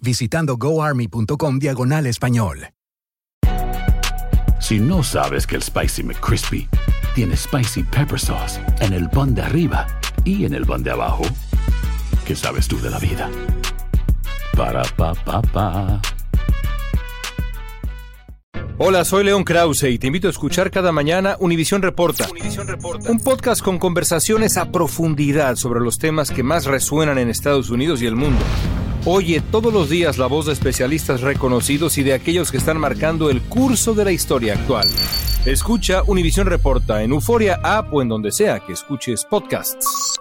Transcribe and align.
visitando 0.00 0.56
goarmy.com 0.56 1.58
diagonal 1.58 2.06
español. 2.06 2.68
Si 4.58 4.80
no 4.80 5.02
sabes 5.02 5.46
que 5.46 5.56
el 5.56 5.62
Spicy 5.62 6.02
McCrispy 6.02 6.68
tiene 7.14 7.36
Spicy 7.36 7.82
Pepper 7.84 8.18
Sauce 8.18 8.60
en 8.80 8.92
el 8.94 9.08
pan 9.10 9.34
de 9.34 9.42
arriba 9.42 9.86
y 10.24 10.44
en 10.44 10.54
el 10.54 10.64
pan 10.66 10.82
de 10.82 10.90
abajo, 10.90 11.24
¿qué 12.26 12.34
sabes 12.34 12.66
tú 12.66 12.80
de 12.80 12.90
la 12.90 12.98
vida? 12.98 13.30
Para, 14.56 14.82
pa, 14.96 15.14
pa, 15.14 15.42
pa. 15.42 16.00
Hola, 18.78 19.04
soy 19.04 19.24
León 19.24 19.44
Krause 19.44 19.84
y 19.84 19.98
te 19.98 20.06
invito 20.06 20.26
a 20.26 20.30
escuchar 20.30 20.70
cada 20.70 20.92
mañana 20.92 21.36
Univisión 21.38 21.80
Reporta, 21.80 22.28
un 23.08 23.20
podcast 23.20 23.62
con 23.62 23.78
conversaciones 23.78 24.56
a 24.56 24.72
profundidad 24.72 25.56
sobre 25.56 25.80
los 25.80 25.98
temas 25.98 26.30
que 26.30 26.42
más 26.42 26.66
resuenan 26.66 27.18
en 27.18 27.30
Estados 27.30 27.70
Unidos 27.70 28.02
y 28.02 28.06
el 28.06 28.16
mundo. 28.16 28.42
Oye 29.08 29.40
todos 29.52 29.72
los 29.72 29.88
días 29.88 30.18
la 30.18 30.26
voz 30.26 30.46
de 30.46 30.52
especialistas 30.52 31.20
reconocidos 31.20 31.96
y 31.96 32.02
de 32.02 32.12
aquellos 32.12 32.50
que 32.50 32.56
están 32.56 32.76
marcando 32.76 33.30
el 33.30 33.40
curso 33.40 33.94
de 33.94 34.04
la 34.04 34.10
historia 34.10 34.54
actual. 34.54 34.88
Escucha 35.46 36.02
Univisión 36.08 36.48
Reporta 36.48 37.04
en 37.04 37.12
Euforia 37.12 37.60
App 37.62 37.94
o 37.94 38.02
en 38.02 38.08
donde 38.08 38.32
sea 38.32 38.58
que 38.58 38.72
escuches 38.72 39.24
podcasts. 39.24 40.18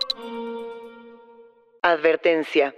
Advertencia. 1.81 2.75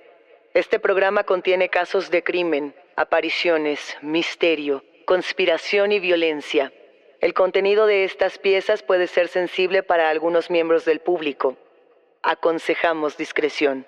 Este 0.54 0.80
programa 0.80 1.26
contiene 1.26 1.68
casos 1.68 2.10
de 2.10 2.24
crimen, 2.24 2.74
apariciones, 2.96 3.98
misterio, 4.02 4.86
conspiración 5.06 5.92
y 5.92 6.00
violencia. 6.00 6.72
El 7.20 7.34
contenido 7.34 7.86
de 7.86 8.06
estas 8.06 8.38
piezas 8.38 8.82
puede 8.82 9.08
ser 9.08 9.28
sensible 9.28 9.84
para 9.84 10.10
algunos 10.10 10.50
miembros 10.50 10.86
del 10.86 11.02
público. 11.02 11.58
Aconsejamos 12.24 13.18
discreción. 13.18 13.86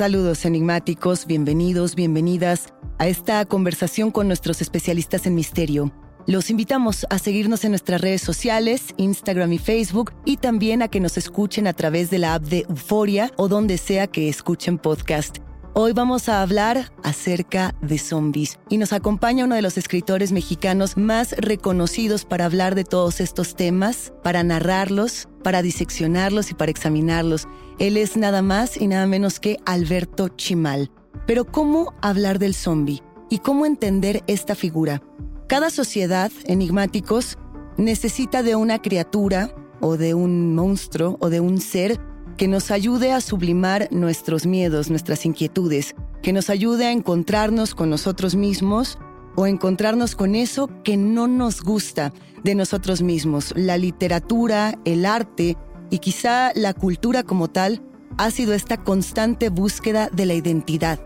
Saludos 0.00 0.46
enigmáticos, 0.46 1.26
bienvenidos, 1.26 1.94
bienvenidas 1.94 2.72
a 2.96 3.06
esta 3.06 3.44
conversación 3.44 4.10
con 4.10 4.28
nuestros 4.28 4.62
especialistas 4.62 5.26
en 5.26 5.34
misterio. 5.34 5.92
Los 6.26 6.48
invitamos 6.48 7.04
a 7.10 7.18
seguirnos 7.18 7.66
en 7.66 7.72
nuestras 7.72 8.00
redes 8.00 8.22
sociales, 8.22 8.94
Instagram 8.96 9.52
y 9.52 9.58
Facebook, 9.58 10.14
y 10.24 10.38
también 10.38 10.80
a 10.80 10.88
que 10.88 11.00
nos 11.00 11.18
escuchen 11.18 11.66
a 11.66 11.74
través 11.74 12.08
de 12.08 12.16
la 12.16 12.32
app 12.32 12.44
de 12.44 12.64
Euforia 12.66 13.30
o 13.36 13.46
donde 13.46 13.76
sea 13.76 14.06
que 14.06 14.30
escuchen 14.30 14.78
podcast. 14.78 15.36
Hoy 15.72 15.92
vamos 15.92 16.28
a 16.28 16.42
hablar 16.42 16.90
acerca 17.04 17.76
de 17.80 17.96
zombies 17.98 18.58
y 18.68 18.76
nos 18.76 18.92
acompaña 18.92 19.44
uno 19.44 19.54
de 19.54 19.62
los 19.62 19.78
escritores 19.78 20.32
mexicanos 20.32 20.96
más 20.96 21.30
reconocidos 21.38 22.24
para 22.24 22.44
hablar 22.44 22.74
de 22.74 22.82
todos 22.82 23.20
estos 23.20 23.54
temas, 23.54 24.12
para 24.24 24.42
narrarlos, 24.42 25.28
para 25.44 25.62
diseccionarlos 25.62 26.50
y 26.50 26.54
para 26.54 26.72
examinarlos. 26.72 27.46
Él 27.78 27.96
es 27.98 28.16
nada 28.16 28.42
más 28.42 28.76
y 28.76 28.88
nada 28.88 29.06
menos 29.06 29.38
que 29.38 29.58
Alberto 29.64 30.28
Chimal. 30.30 30.90
Pero 31.24 31.44
¿cómo 31.44 31.94
hablar 32.02 32.40
del 32.40 32.54
zombie? 32.54 33.00
¿Y 33.28 33.38
cómo 33.38 33.64
entender 33.64 34.24
esta 34.26 34.56
figura? 34.56 35.00
Cada 35.46 35.70
sociedad, 35.70 36.32
enigmáticos, 36.46 37.38
necesita 37.76 38.42
de 38.42 38.56
una 38.56 38.82
criatura 38.82 39.54
o 39.80 39.96
de 39.96 40.14
un 40.14 40.52
monstruo 40.52 41.16
o 41.20 41.30
de 41.30 41.38
un 41.38 41.60
ser 41.60 42.00
que 42.40 42.48
nos 42.48 42.70
ayude 42.70 43.12
a 43.12 43.20
sublimar 43.20 43.88
nuestros 43.90 44.46
miedos, 44.46 44.88
nuestras 44.88 45.26
inquietudes, 45.26 45.94
que 46.22 46.32
nos 46.32 46.48
ayude 46.48 46.86
a 46.86 46.90
encontrarnos 46.90 47.74
con 47.74 47.90
nosotros 47.90 48.34
mismos 48.34 48.98
o 49.36 49.46
encontrarnos 49.46 50.16
con 50.16 50.34
eso 50.34 50.70
que 50.82 50.96
no 50.96 51.26
nos 51.26 51.60
gusta 51.60 52.14
de 52.42 52.54
nosotros 52.54 53.02
mismos. 53.02 53.52
La 53.56 53.76
literatura, 53.76 54.78
el 54.86 55.04
arte 55.04 55.58
y 55.90 55.98
quizá 55.98 56.52
la 56.54 56.72
cultura 56.72 57.24
como 57.24 57.48
tal 57.48 57.82
ha 58.16 58.30
sido 58.30 58.54
esta 58.54 58.78
constante 58.78 59.50
búsqueda 59.50 60.08
de 60.10 60.24
la 60.24 60.32
identidad. 60.32 60.98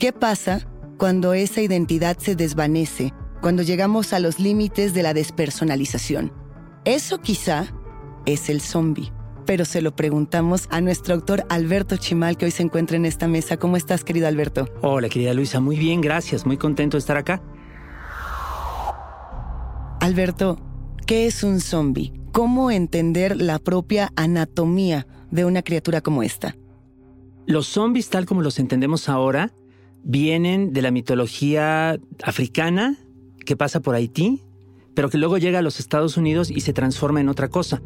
¿Qué 0.00 0.12
pasa 0.12 0.66
cuando 0.98 1.34
esa 1.34 1.60
identidad 1.60 2.18
se 2.18 2.34
desvanece, 2.34 3.14
cuando 3.40 3.62
llegamos 3.62 4.12
a 4.12 4.18
los 4.18 4.40
límites 4.40 4.92
de 4.92 5.04
la 5.04 5.14
despersonalización? 5.14 6.32
Eso 6.84 7.20
quizá 7.20 7.72
es 8.26 8.50
el 8.50 8.60
zombie 8.60 9.12
pero 9.46 9.64
se 9.64 9.82
lo 9.82 9.94
preguntamos 9.94 10.66
a 10.70 10.80
nuestro 10.80 11.14
autor 11.14 11.44
Alberto 11.48 11.96
Chimal, 11.96 12.36
que 12.36 12.46
hoy 12.46 12.50
se 12.50 12.62
encuentra 12.62 12.96
en 12.96 13.04
esta 13.04 13.28
mesa. 13.28 13.56
¿Cómo 13.56 13.76
estás, 13.76 14.04
querido 14.04 14.26
Alberto? 14.26 14.68
Hola, 14.82 15.08
querida 15.08 15.34
Luisa, 15.34 15.60
muy 15.60 15.76
bien, 15.76 16.00
gracias, 16.00 16.46
muy 16.46 16.56
contento 16.56 16.96
de 16.96 17.00
estar 17.00 17.16
acá. 17.16 17.42
Alberto, 20.00 20.58
¿qué 21.06 21.26
es 21.26 21.42
un 21.44 21.60
zombie? 21.60 22.12
¿Cómo 22.32 22.70
entender 22.70 23.40
la 23.40 23.58
propia 23.58 24.12
anatomía 24.16 25.06
de 25.30 25.44
una 25.44 25.62
criatura 25.62 26.00
como 26.00 26.22
esta? 26.22 26.56
Los 27.46 27.66
zombies, 27.66 28.10
tal 28.10 28.26
como 28.26 28.42
los 28.42 28.58
entendemos 28.58 29.08
ahora, 29.08 29.52
vienen 30.02 30.72
de 30.72 30.82
la 30.82 30.90
mitología 30.90 31.98
africana 32.22 32.96
que 33.44 33.56
pasa 33.56 33.80
por 33.80 33.94
Haití, 33.94 34.40
pero 34.94 35.10
que 35.10 35.18
luego 35.18 35.38
llega 35.38 35.58
a 35.58 35.62
los 35.62 35.80
Estados 35.80 36.16
Unidos 36.16 36.50
y 36.50 36.60
se 36.60 36.72
transforma 36.72 37.20
en 37.20 37.28
otra 37.28 37.48
cosa. 37.48 37.82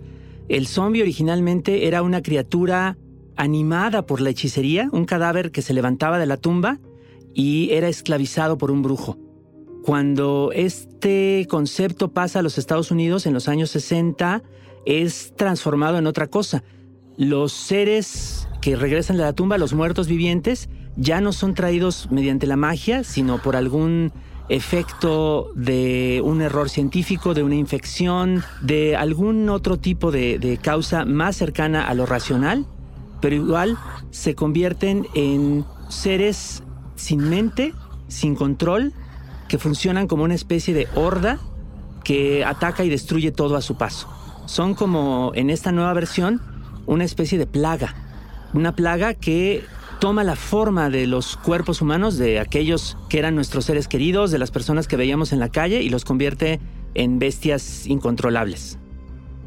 El 0.48 0.66
zombie 0.66 1.02
originalmente 1.02 1.86
era 1.86 2.02
una 2.02 2.22
criatura 2.22 2.96
animada 3.36 4.06
por 4.06 4.20
la 4.20 4.30
hechicería, 4.30 4.88
un 4.92 5.04
cadáver 5.04 5.52
que 5.52 5.62
se 5.62 5.74
levantaba 5.74 6.18
de 6.18 6.26
la 6.26 6.38
tumba 6.38 6.80
y 7.34 7.70
era 7.70 7.88
esclavizado 7.88 8.58
por 8.58 8.70
un 8.70 8.82
brujo. 8.82 9.18
Cuando 9.84 10.50
este 10.54 11.46
concepto 11.48 12.12
pasa 12.12 12.40
a 12.40 12.42
los 12.42 12.58
Estados 12.58 12.90
Unidos 12.90 13.26
en 13.26 13.34
los 13.34 13.48
años 13.48 13.70
60, 13.70 14.42
es 14.86 15.34
transformado 15.36 15.98
en 15.98 16.06
otra 16.06 16.26
cosa. 16.26 16.64
Los 17.16 17.52
seres 17.52 18.48
que 18.60 18.74
regresan 18.74 19.16
de 19.16 19.22
la 19.22 19.34
tumba, 19.34 19.58
los 19.58 19.74
muertos 19.74 20.08
vivientes, 20.08 20.68
ya 20.96 21.20
no 21.20 21.32
son 21.32 21.54
traídos 21.54 22.08
mediante 22.10 22.46
la 22.46 22.56
magia, 22.56 23.04
sino 23.04 23.40
por 23.40 23.54
algún 23.54 24.12
efecto 24.48 25.50
de 25.54 26.20
un 26.24 26.40
error 26.40 26.70
científico, 26.70 27.34
de 27.34 27.42
una 27.42 27.54
infección, 27.54 28.42
de 28.60 28.96
algún 28.96 29.48
otro 29.48 29.78
tipo 29.78 30.10
de, 30.10 30.38
de, 30.38 30.56
causa 30.56 31.04
más 31.04 31.36
cercana 31.36 31.86
a 31.86 31.94
lo 31.94 32.06
racional, 32.06 32.66
pero 33.20 33.36
igual 33.36 33.76
se 34.10 34.34
convierten 34.34 35.06
en 35.14 35.64
seres 35.88 36.62
sin 36.96 37.28
mente, 37.28 37.74
sin 38.08 38.34
control, 38.34 38.92
que 39.48 39.58
funcionan 39.58 40.06
como 40.06 40.24
una 40.24 40.34
especie 40.34 40.74
de 40.74 40.88
horda 40.94 41.38
que 42.04 42.44
ataca 42.44 42.84
y 42.84 42.88
destruye 42.88 43.32
todo 43.32 43.56
a 43.56 43.62
su 43.62 43.76
paso. 43.76 44.08
Son 44.46 44.74
como 44.74 45.32
en 45.34 45.50
esta 45.50 45.72
nueva 45.72 45.92
versión 45.92 46.40
una 46.86 47.04
especie 47.04 47.38
de 47.38 47.46
plaga. 47.46 47.94
Una 48.54 48.74
plaga 48.74 49.12
que 49.12 49.62
toma 50.00 50.24
la 50.24 50.36
forma 50.36 50.90
de 50.90 51.06
los 51.06 51.36
cuerpos 51.36 51.82
humanos, 51.82 52.18
de 52.18 52.38
aquellos 52.38 52.96
que 53.08 53.18
eran 53.18 53.34
nuestros 53.34 53.64
seres 53.64 53.88
queridos, 53.88 54.30
de 54.30 54.38
las 54.38 54.50
personas 54.50 54.86
que 54.86 54.96
veíamos 54.96 55.32
en 55.32 55.40
la 55.40 55.48
calle 55.48 55.82
y 55.82 55.88
los 55.88 56.04
convierte 56.04 56.60
en 56.94 57.18
bestias 57.18 57.86
incontrolables. 57.86 58.78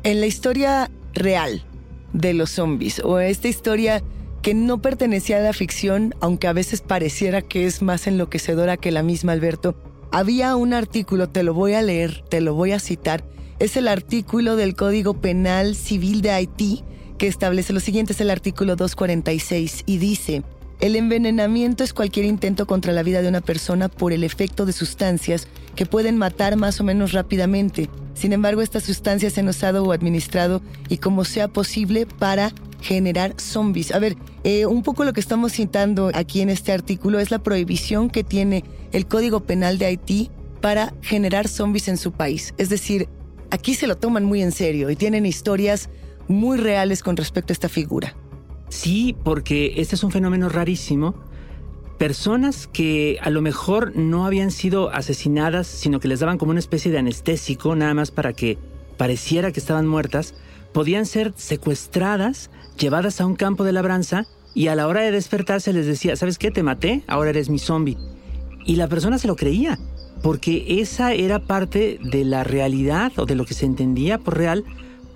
En 0.04 0.20
la 0.20 0.28
historia 0.28 0.92
real 1.14 1.64
de 2.14 2.34
los 2.34 2.52
zombies, 2.52 3.00
o 3.04 3.20
esta 3.20 3.48
historia 3.48 4.04
que 4.42 4.54
no 4.54 4.82
pertenecía 4.82 5.38
a 5.38 5.42
la 5.42 5.54
ficción, 5.54 6.16
aunque 6.20 6.48
a 6.48 6.54
veces 6.54 6.82
pareciera 6.82 7.42
que 7.42 7.66
es 7.66 7.82
más 7.82 8.08
enloquecedora 8.08 8.78
que 8.78 8.92
la 8.92 9.04
misma 9.04 9.34
Alberto, 9.34 9.76
había 10.12 10.56
un 10.56 10.74
artículo, 10.74 11.30
te 11.30 11.44
lo 11.44 11.54
voy 11.54 11.74
a 11.74 11.82
leer, 11.82 12.24
te 12.30 12.42
lo 12.42 12.54
voy 12.54 12.72
a 12.72 12.80
citar, 12.80 13.24
es 13.60 13.78
el 13.78 13.88
artículo 13.88 14.56
del 14.56 14.76
Código 14.76 15.14
Penal 15.22 15.76
Civil 15.76 16.22
de 16.22 16.32
Haití 16.32 16.84
que 17.22 17.28
establece 17.28 17.72
lo 17.72 17.80
siguiente, 17.80 18.14
es 18.14 18.22
el 18.22 18.32
artículo 18.32 18.76
246 18.76 19.84
y 19.86 20.00
dice, 20.00 20.42
el 20.80 20.96
envenenamiento 20.96 21.84
es 21.84 21.94
cualquier 21.94 22.26
intento 22.26 22.66
contra 22.66 22.94
la 22.94 23.04
vida 23.04 23.22
de 23.22 23.30
una 23.30 23.42
persona 23.42 23.90
por 23.90 24.12
el 24.12 24.24
efecto 24.24 24.66
de 24.66 24.74
sustancias 24.74 25.48
que 25.76 25.86
pueden 25.86 26.18
matar 26.18 26.56
más 26.56 26.82
o 26.82 26.84
menos 26.84 27.12
rápidamente. 27.12 27.92
Sin 28.16 28.34
embargo, 28.34 28.64
estas 28.64 28.86
sustancias 28.86 29.34
se 29.34 29.42
han 29.42 29.50
usado 29.50 29.84
o 29.84 29.92
administrado 29.92 30.64
y 30.90 30.98
como 30.98 31.24
sea 31.24 31.48
posible 31.48 32.08
para 32.08 32.54
generar 32.82 33.36
zombies. 33.40 33.92
A 33.92 34.00
ver, 34.00 34.18
eh, 34.44 34.66
un 34.66 34.82
poco 34.82 35.04
lo 35.04 35.14
que 35.14 35.20
estamos 35.20 35.52
citando 35.52 36.10
aquí 36.16 36.42
en 36.42 36.50
este 36.50 36.72
artículo 36.72 37.20
es 37.20 37.30
la 37.30 37.38
prohibición 37.38 38.10
que 38.10 38.24
tiene 38.24 38.64
el 38.94 39.06
Código 39.06 39.42
Penal 39.42 39.78
de 39.78 39.86
Haití 39.86 40.32
para 40.60 40.96
generar 41.04 41.48
zombies 41.48 41.88
en 41.88 41.98
su 41.98 42.14
país. 42.14 42.56
Es 42.58 42.70
decir, 42.70 43.10
aquí 43.52 43.76
se 43.76 43.86
lo 43.86 43.96
toman 43.96 44.26
muy 44.26 44.42
en 44.42 44.52
serio 44.52 44.90
y 44.90 44.96
tienen 44.96 45.28
historias 45.28 45.88
muy 46.32 46.58
reales 46.58 47.04
con 47.04 47.18
respecto 47.18 47.52
a 47.52 47.56
esta 47.56 47.70
figura. 47.70 48.16
Sí, 48.70 49.16
porque 49.24 49.74
este 49.78 49.96
es 49.96 50.04
un 50.04 50.12
fenómeno 50.12 50.50
rarísimo. 50.50 51.14
Personas 51.98 52.68
que 52.68 53.20
a 53.22 53.30
lo 53.30 53.42
mejor 53.42 53.96
no 53.96 54.26
habían 54.26 54.50
sido 54.50 54.90
asesinadas, 54.90 55.68
sino 55.68 56.00
que 56.00 56.08
les 56.08 56.22
daban 56.22 56.38
como 56.38 56.52
una 56.52 56.60
especie 56.60 56.92
de 56.92 56.98
anestésico, 56.98 57.76
nada 57.76 57.94
más 57.94 58.12
para 58.12 58.34
que 58.34 58.58
pareciera 58.98 59.52
que 59.52 59.60
estaban 59.60 59.88
muertas, 59.88 60.34
podían 60.74 61.06
ser 61.06 61.34
secuestradas, 61.36 62.50
llevadas 62.80 63.22
a 63.22 63.26
un 63.26 63.36
campo 63.36 63.64
de 63.64 63.74
labranza 63.74 64.26
y 64.54 64.68
a 64.68 64.76
la 64.76 64.88
hora 64.88 65.02
de 65.02 65.12
despertarse 65.12 65.74
les 65.74 65.86
decía, 65.86 66.16
¿sabes 66.16 66.38
qué? 66.38 66.50
Te 66.50 66.64
maté, 66.64 67.04
ahora 67.08 67.32
eres 67.32 67.50
mi 67.50 67.60
zombie. 67.60 67.98
Y 68.66 68.76
la 68.76 68.88
persona 68.88 69.18
se 69.18 69.28
lo 69.28 69.36
creía, 69.36 69.80
porque 70.24 70.82
esa 70.82 71.14
era 71.14 71.40
parte 71.40 72.00
de 72.02 72.26
la 72.26 72.44
realidad 72.44 73.12
o 73.18 73.26
de 73.26 73.36
lo 73.36 73.46
que 73.46 73.54
se 73.54 73.66
entendía 73.66 74.18
por 74.18 74.38
real 74.38 74.64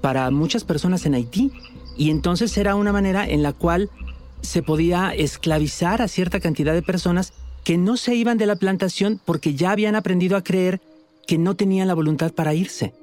para 0.06 0.30
muchas 0.30 0.64
personas 0.64 1.04
en 1.08 1.16
Haití. 1.16 1.52
Y 1.98 2.12
entonces 2.12 2.56
era 2.60 2.76
una 2.76 2.92
manera 2.92 3.28
en 3.28 3.42
la 3.42 3.54
cual 3.54 3.90
se 4.42 4.62
podía 4.62 5.10
esclavizar 5.16 6.00
a 6.04 6.08
cierta 6.08 6.40
cantidad 6.40 6.76
de 6.76 6.84
personas 6.84 7.34
que 7.64 7.80
no 7.80 7.98
se 7.98 8.14
iban 8.14 8.38
de 8.38 8.46
la 8.46 8.56
plantación 8.56 9.20
porque 9.26 9.56
ya 9.56 9.72
habían 9.72 9.96
aprendido 9.96 10.38
a 10.38 10.44
creer 10.44 10.80
que 11.26 11.40
no 11.40 11.56
tenían 11.56 11.88
la 11.88 11.96
voluntad 11.96 12.34
para 12.34 12.54
irse. 12.54 12.94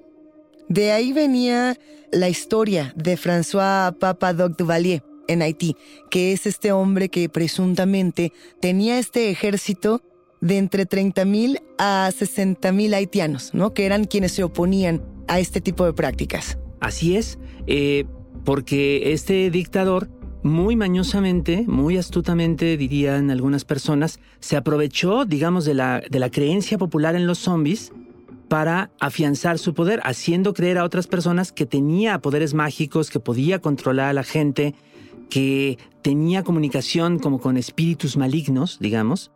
De 0.69 0.93
ahí 0.93 1.13
venía 1.13 1.77
la 2.13 2.29
historia 2.29 2.93
de 2.95 3.19
François 3.19 3.99
Papa 3.99 4.33
Doc 4.33 4.57
Duvalier 4.57 5.03
en 5.27 5.43
Haití, 5.43 5.75
que 6.09 6.33
es 6.33 6.47
este 6.47 6.71
hombre 6.71 7.09
que 7.09 7.29
presuntamente 7.29 8.33
tenía 8.61 9.01
este 9.01 9.29
ejército 9.29 10.03
de 10.41 10.59
entre 10.59 10.89
30.000 10.89 11.63
a 11.79 12.13
60.000 12.17 12.95
haitianos, 12.95 13.55
¿no? 13.55 13.75
Que 13.75 13.87
eran 13.87 14.05
quienes 14.05 14.31
se 14.31 14.45
oponían 14.45 15.03
a 15.27 15.41
este 15.41 15.61
tipo 15.61 15.85
de 15.85 15.95
prácticas. 15.95 16.59
Así 16.83 17.17
es, 17.17 17.39
eh, 17.69 18.07
porque 18.45 19.13
este 19.13 19.53
dictador 19.53 20.11
muy 20.43 20.75
mañosamente, 20.75 21.65
muy 21.69 21.97
astutamente, 21.97 22.77
dirían 22.77 23.31
algunas 23.31 23.65
personas, 23.65 24.19
se 24.41 24.57
aprovechó, 24.57 25.25
digamos, 25.25 25.65
de 25.65 25.75
la, 25.75 26.03
de 26.11 26.19
la 26.19 26.29
creencia 26.29 26.79
popular 26.79 27.15
en 27.15 27.29
los 27.29 27.39
zombies 27.39 27.93
para 28.49 28.91
afianzar 28.99 29.61
su 29.61 29.75
poder, 29.75 30.01
haciendo 30.03 30.55
creer 30.55 30.79
a 30.79 30.85
otras 30.85 31.07
personas 31.07 31.53
que 31.53 31.67
tenía 31.67 32.19
poderes 32.19 32.53
mágicos, 32.53 33.11
que 33.11 33.21
podía 33.21 33.61
controlar 33.61 34.09
a 34.09 34.13
la 34.13 34.25
gente, 34.25 34.75
que 35.31 35.79
tenía 36.03 36.43
comunicación 36.43 37.21
como 37.21 37.39
con 37.41 37.57
espíritus 37.57 38.17
malignos, 38.17 38.79
digamos. 38.81 39.31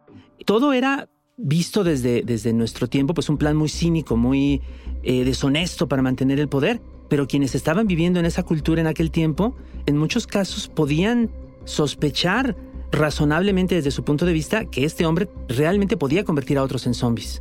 Todo 0.45 0.73
era 0.73 1.09
visto 1.37 1.85
desde, 1.85 2.23
desde 2.23 2.53
nuestro 2.53 2.89
tiempo, 2.89 3.15
pues 3.15 3.29
un 3.29 3.39
plan 3.39 3.57
muy 3.57 3.69
cínico, 3.69 4.17
muy 4.17 4.63
eh, 5.05 5.25
deshonesto 5.25 5.87
para 5.87 6.03
mantener 6.03 6.41
el 6.41 6.49
poder, 6.49 6.81
pero 7.09 7.27
quienes 7.27 7.55
estaban 7.55 7.87
viviendo 7.87 8.21
en 8.21 8.27
esa 8.27 8.43
cultura 8.43 8.81
en 8.81 8.87
aquel 8.87 9.11
tiempo, 9.11 9.57
en 9.87 9.97
muchos 9.97 10.27
casos 10.27 10.69
podían 10.69 11.31
sospechar 11.65 12.57
razonablemente 12.93 13.75
desde 13.75 13.91
su 13.91 14.05
punto 14.05 14.27
de 14.27 14.33
vista 14.33 14.65
que 14.65 14.85
este 14.85 15.07
hombre 15.07 15.29
realmente 15.49 15.97
podía 15.97 16.25
convertir 16.25 16.59
a 16.59 16.63
otros 16.63 16.87
en 16.87 16.95
zombies. 16.95 17.41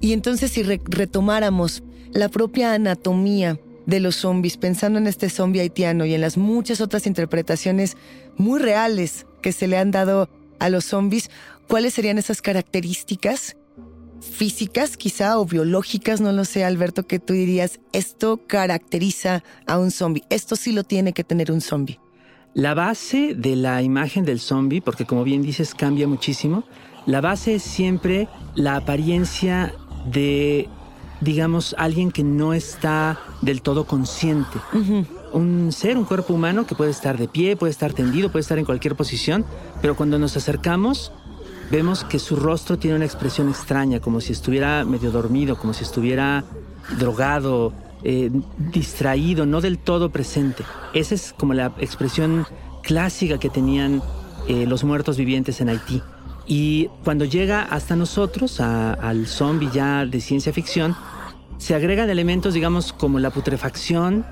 Y 0.00 0.12
entonces 0.12 0.52
si 0.52 0.62
retomáramos 0.62 1.82
la 2.10 2.28
propia 2.28 2.74
anatomía 2.74 3.58
de 3.86 4.00
los 4.00 4.16
zombies, 4.16 4.56
pensando 4.56 4.98
en 4.98 5.06
este 5.06 5.30
zombie 5.30 5.60
haitiano 5.60 6.04
y 6.04 6.14
en 6.14 6.20
las 6.20 6.36
muchas 6.36 6.80
otras 6.80 7.06
interpretaciones 7.06 7.96
muy 8.36 8.60
reales 8.60 9.26
que 9.42 9.52
se 9.52 9.66
le 9.66 9.78
han 9.78 9.90
dado 9.90 10.28
a 10.58 10.68
los 10.68 10.84
zombies, 10.84 11.30
¿cuáles 11.68 11.94
serían 11.94 12.18
esas 12.18 12.42
características 12.42 13.56
físicas 14.28 14.96
quizá 14.96 15.38
o 15.38 15.44
biológicas, 15.44 16.20
no 16.20 16.32
lo 16.32 16.44
sé, 16.44 16.64
Alberto, 16.64 17.06
que 17.06 17.18
tú 17.18 17.32
dirías, 17.32 17.80
esto 17.92 18.40
caracteriza 18.46 19.42
a 19.66 19.78
un 19.78 19.90
zombie, 19.90 20.22
esto 20.30 20.56
sí 20.56 20.72
lo 20.72 20.84
tiene 20.84 21.12
que 21.12 21.24
tener 21.24 21.50
un 21.50 21.60
zombie? 21.60 21.98
La 22.54 22.74
base 22.74 23.34
de 23.34 23.56
la 23.56 23.82
imagen 23.82 24.24
del 24.24 24.40
zombie, 24.40 24.80
porque 24.80 25.04
como 25.04 25.24
bien 25.24 25.42
dices, 25.42 25.74
cambia 25.74 26.08
muchísimo, 26.08 26.64
la 27.06 27.20
base 27.20 27.54
es 27.54 27.62
siempre 27.62 28.28
la 28.54 28.76
apariencia 28.76 29.74
de, 30.10 30.68
digamos, 31.20 31.74
alguien 31.78 32.10
que 32.10 32.24
no 32.24 32.52
está 32.54 33.18
del 33.42 33.62
todo 33.62 33.86
consciente. 33.86 34.58
Un 35.32 35.72
ser, 35.72 35.96
un 35.96 36.04
cuerpo 36.04 36.34
humano 36.34 36.66
que 36.66 36.74
puede 36.74 36.90
estar 36.90 37.18
de 37.18 37.28
pie, 37.28 37.56
puede 37.56 37.70
estar 37.70 37.92
tendido, 37.92 38.30
puede 38.30 38.42
estar 38.42 38.58
en 38.58 38.64
cualquier 38.64 38.96
posición, 38.96 39.44
pero 39.80 39.94
cuando 39.96 40.18
nos 40.18 40.36
acercamos 40.36 41.12
vemos 41.70 42.04
que 42.04 42.18
su 42.18 42.36
rostro 42.36 42.78
tiene 42.78 42.96
una 42.96 43.04
expresión 43.04 43.48
extraña, 43.48 44.00
como 44.00 44.20
si 44.20 44.32
estuviera 44.32 44.84
medio 44.84 45.10
dormido, 45.10 45.58
como 45.58 45.72
si 45.72 45.84
estuviera 45.84 46.44
drogado, 46.98 47.72
eh, 48.02 48.30
distraído, 48.58 49.46
no 49.46 49.60
del 49.60 49.78
todo 49.78 50.10
presente. 50.10 50.64
Esa 50.94 51.14
es 51.14 51.34
como 51.36 51.54
la 51.54 51.72
expresión 51.78 52.46
clásica 52.82 53.38
que 53.38 53.50
tenían 53.50 54.02
eh, 54.46 54.66
los 54.66 54.84
muertos 54.84 55.16
vivientes 55.16 55.60
en 55.60 55.68
Haití. 55.68 56.02
Y 56.46 56.88
cuando 57.04 57.26
llega 57.26 57.62
hasta 57.62 57.94
nosotros, 57.94 58.60
al 58.60 59.26
zombie 59.26 59.68
ya 59.70 60.06
de 60.06 60.20
ciencia 60.20 60.52
ficción, 60.52 60.96
se 61.58 61.74
agregan 61.74 62.08
elementos, 62.08 62.54
digamos, 62.54 62.94
como 62.94 63.18
la 63.18 63.30
putrefacción, 63.30 64.24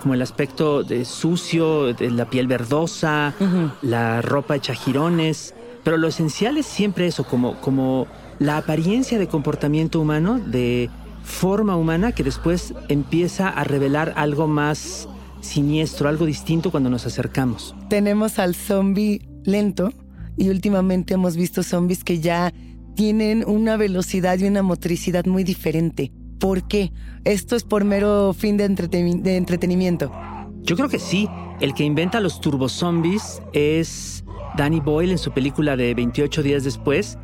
como 0.00 0.14
el 0.14 0.22
aspecto 0.22 0.84
de 0.84 1.04
sucio, 1.04 1.92
de 1.94 2.10
la 2.10 2.26
piel 2.30 2.46
verdosa, 2.46 3.34
la 3.82 4.22
ropa 4.22 4.54
hecha 4.54 4.74
jirones. 4.74 5.54
Pero 5.88 5.96
lo 5.96 6.08
esencial 6.08 6.58
es 6.58 6.66
siempre 6.66 7.06
eso, 7.06 7.24
como, 7.24 7.58
como 7.62 8.06
la 8.38 8.58
apariencia 8.58 9.18
de 9.18 9.26
comportamiento 9.26 9.98
humano, 9.98 10.38
de 10.38 10.90
forma 11.22 11.76
humana, 11.76 12.12
que 12.12 12.22
después 12.22 12.74
empieza 12.90 13.48
a 13.48 13.64
revelar 13.64 14.12
algo 14.16 14.46
más 14.46 15.08
siniestro, 15.40 16.10
algo 16.10 16.26
distinto 16.26 16.70
cuando 16.70 16.90
nos 16.90 17.06
acercamos. 17.06 17.74
Tenemos 17.88 18.38
al 18.38 18.54
zombie 18.54 19.26
lento, 19.44 19.90
y 20.36 20.50
últimamente 20.50 21.14
hemos 21.14 21.36
visto 21.36 21.62
zombies 21.62 22.04
que 22.04 22.20
ya 22.20 22.52
tienen 22.94 23.42
una 23.46 23.78
velocidad 23.78 24.38
y 24.38 24.44
una 24.44 24.62
motricidad 24.62 25.24
muy 25.24 25.42
diferente. 25.42 26.12
¿Por 26.38 26.68
qué? 26.68 26.92
¿Esto 27.24 27.56
es 27.56 27.64
por 27.64 27.84
mero 27.84 28.34
fin 28.34 28.58
de, 28.58 28.66
entretenimiento? 28.66 30.12
Yo 30.60 30.76
creo 30.76 30.90
que 30.90 30.98
sí. 30.98 31.30
El 31.62 31.72
que 31.72 31.84
inventa 31.84 32.20
los 32.20 32.42
turbozombies 32.42 33.40
es 33.54 34.22
Danny 34.58 34.80
Boyle 34.80 35.12
en 35.12 35.18
su 35.18 35.32
película 35.32 35.74
de 35.76 35.94
28 35.94 36.42
días 36.42 36.64
después. 36.64 37.16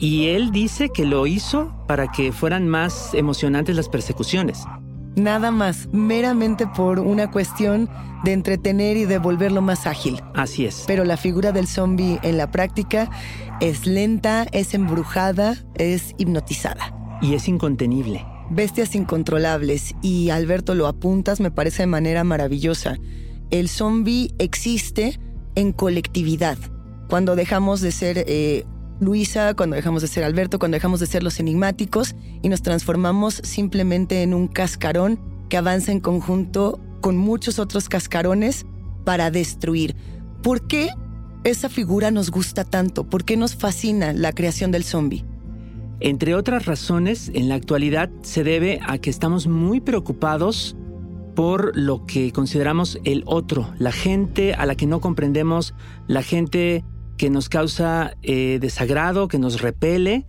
Y 0.00 0.30
él 0.30 0.50
dice 0.50 0.88
que 0.88 1.04
lo 1.04 1.28
hizo 1.28 1.72
para 1.86 2.10
que 2.10 2.32
fueran 2.32 2.68
más 2.68 3.14
emocionantes 3.14 3.76
las 3.76 3.88
persecuciones 3.88 4.64
nada 5.18 5.50
más, 5.50 5.88
meramente 5.92 6.66
por 6.66 7.00
una 7.00 7.30
cuestión 7.30 7.88
de 8.24 8.32
entretener 8.32 8.96
y 8.96 9.04
de 9.04 9.18
volverlo 9.18 9.60
más 9.60 9.86
ágil. 9.86 10.22
Así 10.34 10.64
es. 10.64 10.84
Pero 10.86 11.04
la 11.04 11.16
figura 11.16 11.52
del 11.52 11.66
zombie 11.66 12.18
en 12.22 12.36
la 12.38 12.50
práctica 12.50 13.10
es 13.60 13.86
lenta, 13.86 14.46
es 14.52 14.74
embrujada, 14.74 15.56
es 15.74 16.14
hipnotizada. 16.18 16.94
Y 17.20 17.34
es 17.34 17.48
incontenible. 17.48 18.24
Bestias 18.50 18.94
incontrolables, 18.94 19.94
y 20.00 20.30
Alberto 20.30 20.74
lo 20.74 20.86
apuntas, 20.86 21.40
me 21.40 21.50
parece 21.50 21.82
de 21.82 21.88
manera 21.88 22.24
maravillosa. 22.24 22.96
El 23.50 23.68
zombie 23.68 24.32
existe 24.38 25.18
en 25.54 25.72
colectividad. 25.72 26.56
Cuando 27.08 27.36
dejamos 27.36 27.80
de 27.80 27.90
ser 27.90 28.24
eh, 28.26 28.64
Luisa, 29.00 29.54
cuando 29.54 29.76
dejamos 29.76 30.02
de 30.02 30.08
ser 30.08 30.24
Alberto, 30.24 30.58
cuando 30.58 30.76
dejamos 30.76 31.00
de 31.00 31.06
ser 31.06 31.22
los 31.22 31.40
enigmáticos 31.40 32.14
y 32.42 32.48
nos 32.48 32.62
transformamos 32.62 33.40
simplemente 33.44 34.22
en 34.22 34.34
un 34.34 34.48
cascarón 34.48 35.18
que 35.48 35.56
avanza 35.56 35.92
en 35.92 36.00
conjunto 36.00 36.80
con 37.00 37.16
muchos 37.16 37.58
otros 37.58 37.88
cascarones 37.88 38.66
para 39.04 39.30
destruir. 39.30 39.96
¿Por 40.42 40.66
qué 40.66 40.90
esa 41.44 41.68
figura 41.68 42.10
nos 42.10 42.30
gusta 42.30 42.64
tanto? 42.64 43.04
¿Por 43.08 43.24
qué 43.24 43.36
nos 43.36 43.54
fascina 43.54 44.12
la 44.12 44.32
creación 44.32 44.70
del 44.70 44.84
zombie? 44.84 45.24
Entre 46.00 46.34
otras 46.34 46.66
razones, 46.66 47.30
en 47.34 47.48
la 47.48 47.54
actualidad 47.54 48.10
se 48.22 48.44
debe 48.44 48.80
a 48.86 48.98
que 48.98 49.10
estamos 49.10 49.46
muy 49.46 49.80
preocupados 49.80 50.76
por 51.34 51.76
lo 51.76 52.04
que 52.04 52.32
consideramos 52.32 52.98
el 53.04 53.22
otro, 53.24 53.72
la 53.78 53.92
gente 53.92 54.54
a 54.54 54.66
la 54.66 54.74
que 54.74 54.86
no 54.86 55.00
comprendemos, 55.00 55.72
la 56.06 56.22
gente 56.22 56.84
que 57.18 57.28
nos 57.28 57.50
causa 57.50 58.16
eh, 58.22 58.58
desagrado, 58.60 59.28
que 59.28 59.38
nos 59.38 59.60
repele 59.60 60.24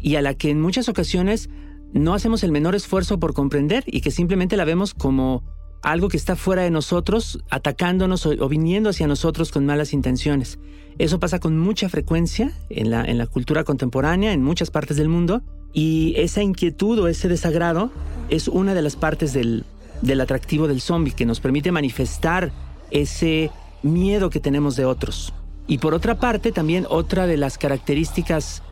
y 0.00 0.14
a 0.14 0.22
la 0.22 0.34
que 0.34 0.50
en 0.50 0.60
muchas 0.60 0.88
ocasiones 0.88 1.50
no 1.92 2.14
hacemos 2.14 2.44
el 2.44 2.52
menor 2.52 2.76
esfuerzo 2.76 3.18
por 3.18 3.34
comprender 3.34 3.82
y 3.86 4.00
que 4.00 4.12
simplemente 4.12 4.56
la 4.56 4.64
vemos 4.64 4.94
como 4.94 5.42
algo 5.82 6.08
que 6.08 6.16
está 6.16 6.36
fuera 6.36 6.62
de 6.62 6.70
nosotros, 6.70 7.42
atacándonos 7.50 8.26
o, 8.26 8.48
viniendo 8.48 8.90
hacia 8.90 9.06
nosotros 9.06 9.50
con 9.50 9.66
malas 9.66 9.92
intenciones. 9.92 10.58
Eso 10.98 11.18
pasa 11.18 11.40
con 11.40 11.58
mucha 11.58 11.88
frecuencia 11.88 12.52
en 12.70 12.90
la, 12.90 13.04
en 13.04 13.18
la 13.18 13.26
cultura 13.26 13.64
contemporánea, 13.64 14.32
en 14.32 14.42
muchas 14.42 14.70
partes 14.70 14.96
del 14.96 15.08
mundo, 15.08 15.42
y 15.72 16.14
esa 16.16 16.42
inquietud 16.42 16.98
o 17.00 17.08
ese 17.08 17.28
desagrado 17.28 17.90
es 18.28 18.48
una 18.48 18.74
de 18.74 18.82
las 18.82 18.96
partes 18.96 19.32
del, 19.32 19.64
del 20.02 20.20
atractivo 20.20 20.68
del 20.68 20.80
zombie, 20.80 21.12
que 21.12 21.26
nos 21.26 21.40
permite 21.40 21.72
manifestar 21.72 22.52
ese 22.90 23.50
miedo 23.82 24.30
que 24.30 24.40
tenemos 24.40 24.76
de 24.76 24.84
otros. 24.84 25.32
Y 25.66 25.78
por 25.78 25.94
otra 25.94 26.18
parte, 26.18 26.52
también 26.52 26.86
otra 26.88 27.26
de 27.26 27.36
las 27.36 27.58
características 27.58 28.62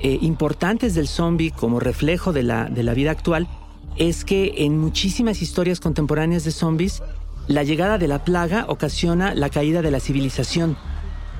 eh, 0.00 0.18
importantes 0.20 0.94
del 0.94 1.08
zombie 1.08 1.50
como 1.50 1.80
reflejo 1.80 2.32
de 2.32 2.42
la, 2.42 2.64
de 2.66 2.82
la 2.82 2.94
vida 2.94 3.10
actual 3.10 3.48
es 3.96 4.24
que 4.24 4.54
en 4.58 4.78
muchísimas 4.78 5.42
historias 5.42 5.80
contemporáneas 5.80 6.44
de 6.44 6.50
zombies, 6.50 7.02
la 7.46 7.62
llegada 7.62 7.98
de 7.98 8.08
la 8.08 8.24
plaga 8.24 8.66
ocasiona 8.68 9.34
la 9.34 9.50
caída 9.50 9.82
de 9.82 9.90
la 9.90 10.00
civilización. 10.00 10.76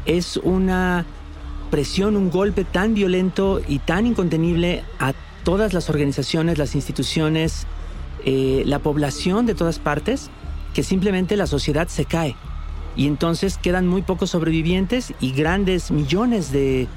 Es 0.04 0.36
una 0.36 1.06
presión, 1.70 2.16
un 2.16 2.30
golpe 2.30 2.64
tan 2.64 2.94
violento 2.94 3.60
y 3.66 3.78
tan 3.78 4.06
incontenible 4.06 4.84
a 4.98 5.14
todas 5.44 5.72
las 5.72 5.88
organizaciones, 5.90 6.58
las 6.58 6.74
instituciones, 6.74 7.66
eh, 8.24 8.62
la 8.66 8.78
población 8.78 9.46
de 9.46 9.54
todas 9.54 9.78
partes, 9.78 10.30
que 10.74 10.82
simplemente 10.82 11.36
la 11.36 11.46
sociedad 11.46 11.88
se 11.88 12.04
cae. 12.04 12.36
Y 12.96 13.06
entonces 13.06 13.58
quedan 13.58 13.86
muy 13.86 14.02
pocos 14.02 14.30
sobrevivientes 14.30 15.14
y 15.20 15.32
grandes 15.32 15.90
millones 15.90 16.52
de, 16.52 16.88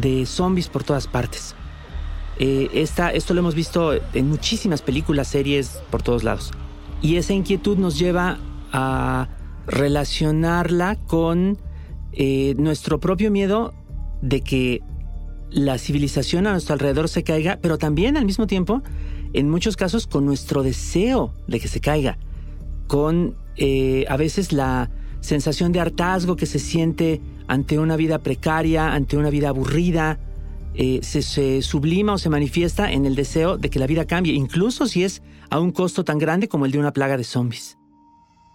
de 0.00 0.26
zombies 0.26 0.68
por 0.68 0.84
todas 0.84 1.06
partes. 1.06 1.54
Eh, 2.38 2.68
esto 2.72 3.34
lo 3.34 3.40
hemos 3.40 3.54
visto 3.54 3.92
en 4.14 4.28
muchísimas 4.28 4.80
películas, 4.82 5.28
series, 5.28 5.80
por 5.90 6.02
todos 6.02 6.24
lados. 6.24 6.52
Y 7.02 7.16
esa 7.16 7.32
inquietud 7.32 7.78
nos 7.78 7.98
lleva 7.98 8.38
a 8.72 9.28
relacionarla 9.66 10.96
con 11.06 11.58
eh, 12.12 12.54
nuestro 12.56 13.00
propio 13.00 13.30
miedo 13.30 13.74
de 14.22 14.40
que 14.40 14.82
la 15.50 15.78
civilización 15.78 16.46
a 16.46 16.52
nuestro 16.52 16.74
alrededor 16.74 17.08
se 17.08 17.22
caiga, 17.22 17.58
pero 17.60 17.78
también 17.78 18.16
al 18.16 18.24
mismo 18.24 18.46
tiempo, 18.46 18.82
en 19.32 19.50
muchos 19.50 19.76
casos, 19.76 20.06
con 20.06 20.24
nuestro 20.24 20.62
deseo 20.62 21.34
de 21.46 21.60
que 21.60 21.68
se 21.68 21.80
caiga, 21.80 22.18
con 22.86 23.36
eh, 23.56 24.04
a 24.08 24.16
veces 24.16 24.52
la 24.52 24.90
sensación 25.20 25.72
de 25.72 25.80
hartazgo 25.80 26.36
que 26.36 26.46
se 26.46 26.58
siente 26.58 27.20
ante 27.46 27.78
una 27.78 27.96
vida 27.96 28.18
precaria, 28.18 28.92
ante 28.92 29.16
una 29.16 29.30
vida 29.30 29.48
aburrida, 29.48 30.18
eh, 30.74 31.00
se, 31.02 31.62
sublima 31.62 32.12
o 32.14 32.18
se 32.18 32.28
manifiesta 32.28 32.92
en 32.92 33.06
el 33.06 33.14
deseo 33.14 33.56
de 33.56 33.70
que 33.70 33.78
la 33.78 33.86
vida 33.86 34.04
cambie, 34.04 34.34
incluso 34.34 34.86
si 34.86 35.02
es 35.02 35.22
a 35.50 35.58
un 35.58 35.72
costo 35.72 36.04
tan 36.04 36.18
grande 36.18 36.48
como 36.48 36.66
el 36.66 36.72
de 36.72 36.78
una 36.78 36.92
plaga 36.92 37.16
de 37.16 37.24
zombies. 37.24 37.77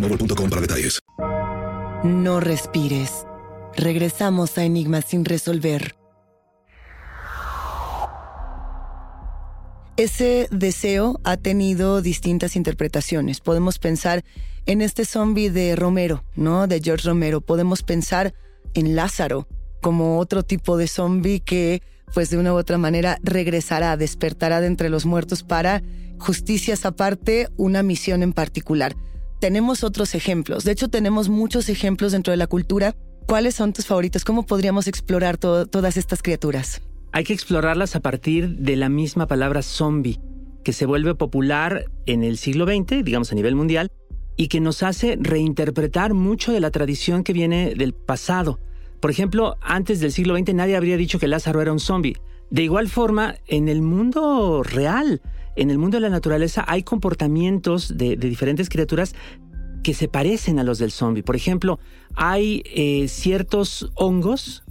para 0.00 0.60
detalles. 0.60 1.00
No 2.04 2.40
respires. 2.40 3.26
Regresamos 3.76 4.56
a 4.58 4.64
Enigma 4.64 5.02
sin 5.02 5.24
resolver. 5.24 5.96
Ese 9.96 10.48
deseo 10.50 11.20
ha 11.24 11.38
tenido 11.38 12.02
distintas 12.02 12.54
interpretaciones. 12.54 13.40
Podemos 13.40 13.78
pensar 13.78 14.24
en 14.66 14.82
este 14.82 15.06
zombie 15.06 15.50
de 15.50 15.74
Romero, 15.74 16.22
¿no? 16.34 16.66
De 16.66 16.80
George 16.80 17.08
Romero. 17.08 17.40
Podemos 17.40 17.82
pensar 17.82 18.34
en 18.74 18.94
Lázaro 18.94 19.48
como 19.80 20.18
otro 20.18 20.42
tipo 20.42 20.76
de 20.76 20.86
zombie 20.86 21.40
que, 21.40 21.82
pues 22.12 22.28
de 22.28 22.36
una 22.36 22.52
u 22.52 22.56
otra 22.56 22.76
manera, 22.76 23.18
regresará, 23.22 23.96
despertará 23.96 24.60
de 24.60 24.66
entre 24.66 24.90
los 24.90 25.06
muertos 25.06 25.42
para, 25.42 25.82
justicias 26.18 26.84
aparte, 26.84 27.48
una 27.56 27.82
misión 27.82 28.22
en 28.22 28.34
particular 28.34 28.96
tenemos 29.40 29.84
otros 29.84 30.14
ejemplos. 30.14 30.64
De 30.64 30.72
hecho, 30.72 30.88
tenemos 30.88 31.28
muchos 31.28 31.68
ejemplos 31.68 32.12
dentro 32.12 32.30
de 32.30 32.36
la 32.36 32.46
cultura. 32.46 32.94
¿Cuáles 33.26 33.54
son 33.54 33.72
tus 33.72 33.86
favoritos? 33.86 34.24
¿Cómo 34.24 34.46
podríamos 34.46 34.86
explorar 34.86 35.36
todas 35.36 35.96
estas 35.96 36.22
criaturas? 36.22 36.82
Hay 37.12 37.24
que 37.24 37.32
explorarlas 37.32 37.96
a 37.96 38.00
partir 38.00 38.56
de 38.56 38.76
la 38.76 38.88
misma 38.88 39.26
palabra 39.26 39.62
zombie, 39.62 40.20
que 40.64 40.72
se 40.72 40.86
vuelve 40.86 41.14
popular 41.14 41.86
en 42.06 42.22
el 42.22 42.38
siglo 42.38 42.66
XX, 42.66 43.04
digamos 43.04 43.32
a 43.32 43.34
nivel 43.34 43.54
mundial, 43.54 43.90
y 44.36 44.48
que 44.48 44.60
nos 44.60 44.82
hace 44.82 45.16
reinterpretar 45.18 46.14
mucho 46.14 46.52
de 46.52 46.60
la 46.60 46.70
tradición 46.70 47.24
que 47.24 47.32
viene 47.32 47.74
del 47.74 47.94
pasado, 47.94 48.60
Por 49.00 49.10
ejemplo, 49.10 49.56
antes 49.60 50.00
del 50.00 50.12
siglo 50.12 50.36
XX 50.36 50.54
nadie 50.54 50.76
habría 50.76 50.96
dicho 50.96 51.18
que 51.18 51.28
Lázaro 51.28 51.60
era 51.60 51.72
un 51.72 51.80
zombie. 51.80 52.16
De 52.50 52.62
igual 52.62 52.88
forma, 52.88 53.36
en 53.46 53.68
el 53.68 53.82
mundo 53.82 54.62
real, 54.62 55.20
en 55.56 55.70
el 55.70 55.78
mundo 55.78 55.96
de 55.96 56.02
la 56.02 56.10
naturaleza, 56.10 56.64
hay 56.66 56.82
comportamientos 56.82 57.96
de, 57.96 58.16
diferentes 58.16 58.68
criaturas 58.68 59.14
que 59.82 59.94
se 59.94 60.08
parecen 60.08 60.58
a 60.58 60.64
los 60.64 60.78
del 60.78 60.90
zombie. 60.90 61.22
Por 61.22 61.36
ejemplo, 61.36 61.78
hay 62.14 62.62
eh, 62.66 63.08
ciertos 63.08 63.90
hongos 63.94 64.64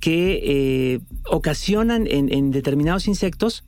que 0.00 0.40
eh, 0.42 1.00
ocasionan 1.28 2.06
en, 2.06 2.50
determinados 2.50 3.08
insectos 3.08 3.64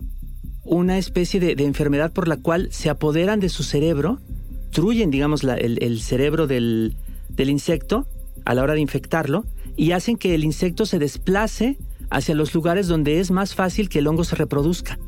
una 0.64 0.98
especie 0.98 1.40
de, 1.40 1.64
enfermedad 1.64 2.12
por 2.12 2.28
la 2.28 2.36
cual 2.36 2.68
se 2.70 2.90
apoderan 2.90 3.40
de 3.40 3.48
su 3.48 3.62
cerebro, 3.62 4.20
destruyen, 4.66 5.10
digamos, 5.10 5.42
el, 5.42 6.00
cerebro 6.00 6.46
del 6.46 6.94
insecto 7.38 8.06
a 8.44 8.54
la 8.54 8.62
hora 8.62 8.74
de 8.74 8.80
infectarlo 8.80 9.44
y 9.76 9.92
hacen 9.92 10.16
que 10.16 10.34
el 10.34 10.44
insecto 10.44 10.86
se 10.86 10.98
desplace 10.98 11.76
hacia 12.10 12.34
los 12.34 12.54
lugares 12.54 12.86
donde 12.86 13.20
es 13.20 13.30
más 13.30 13.54
fácil 13.54 13.88
que 13.88 14.00
el 14.00 14.06
hongo 14.06 14.24
se 14.24 14.36
reproduzca. 14.36 14.98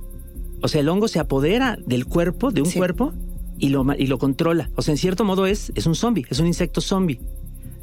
O 0.63 0.69
sea, 0.69 0.81
el 0.81 0.89
hongo 0.89 1.09
se 1.09 1.19
apodera 1.19 1.79
del 1.85 2.07
cuerpo, 2.07 2.51
de 2.51 2.63
un 2.63 2.71
cuerpo, 2.71 3.13
y 3.59 3.69
lo, 3.69 3.85
y 3.99 4.07
lo 4.07 4.19
controla. 4.19 4.71
O 4.77 4.83
sea, 4.83 4.93
en 4.93 4.99
cierto 4.99 5.25
modo 5.25 5.47
es, 5.47 5.73
es 5.75 5.87
un 5.87 5.95
zombie, 5.95 6.25
es 6.31 6.41
un 6.41 6.47
insecto 6.47 6.81
zombie. 6.81 7.21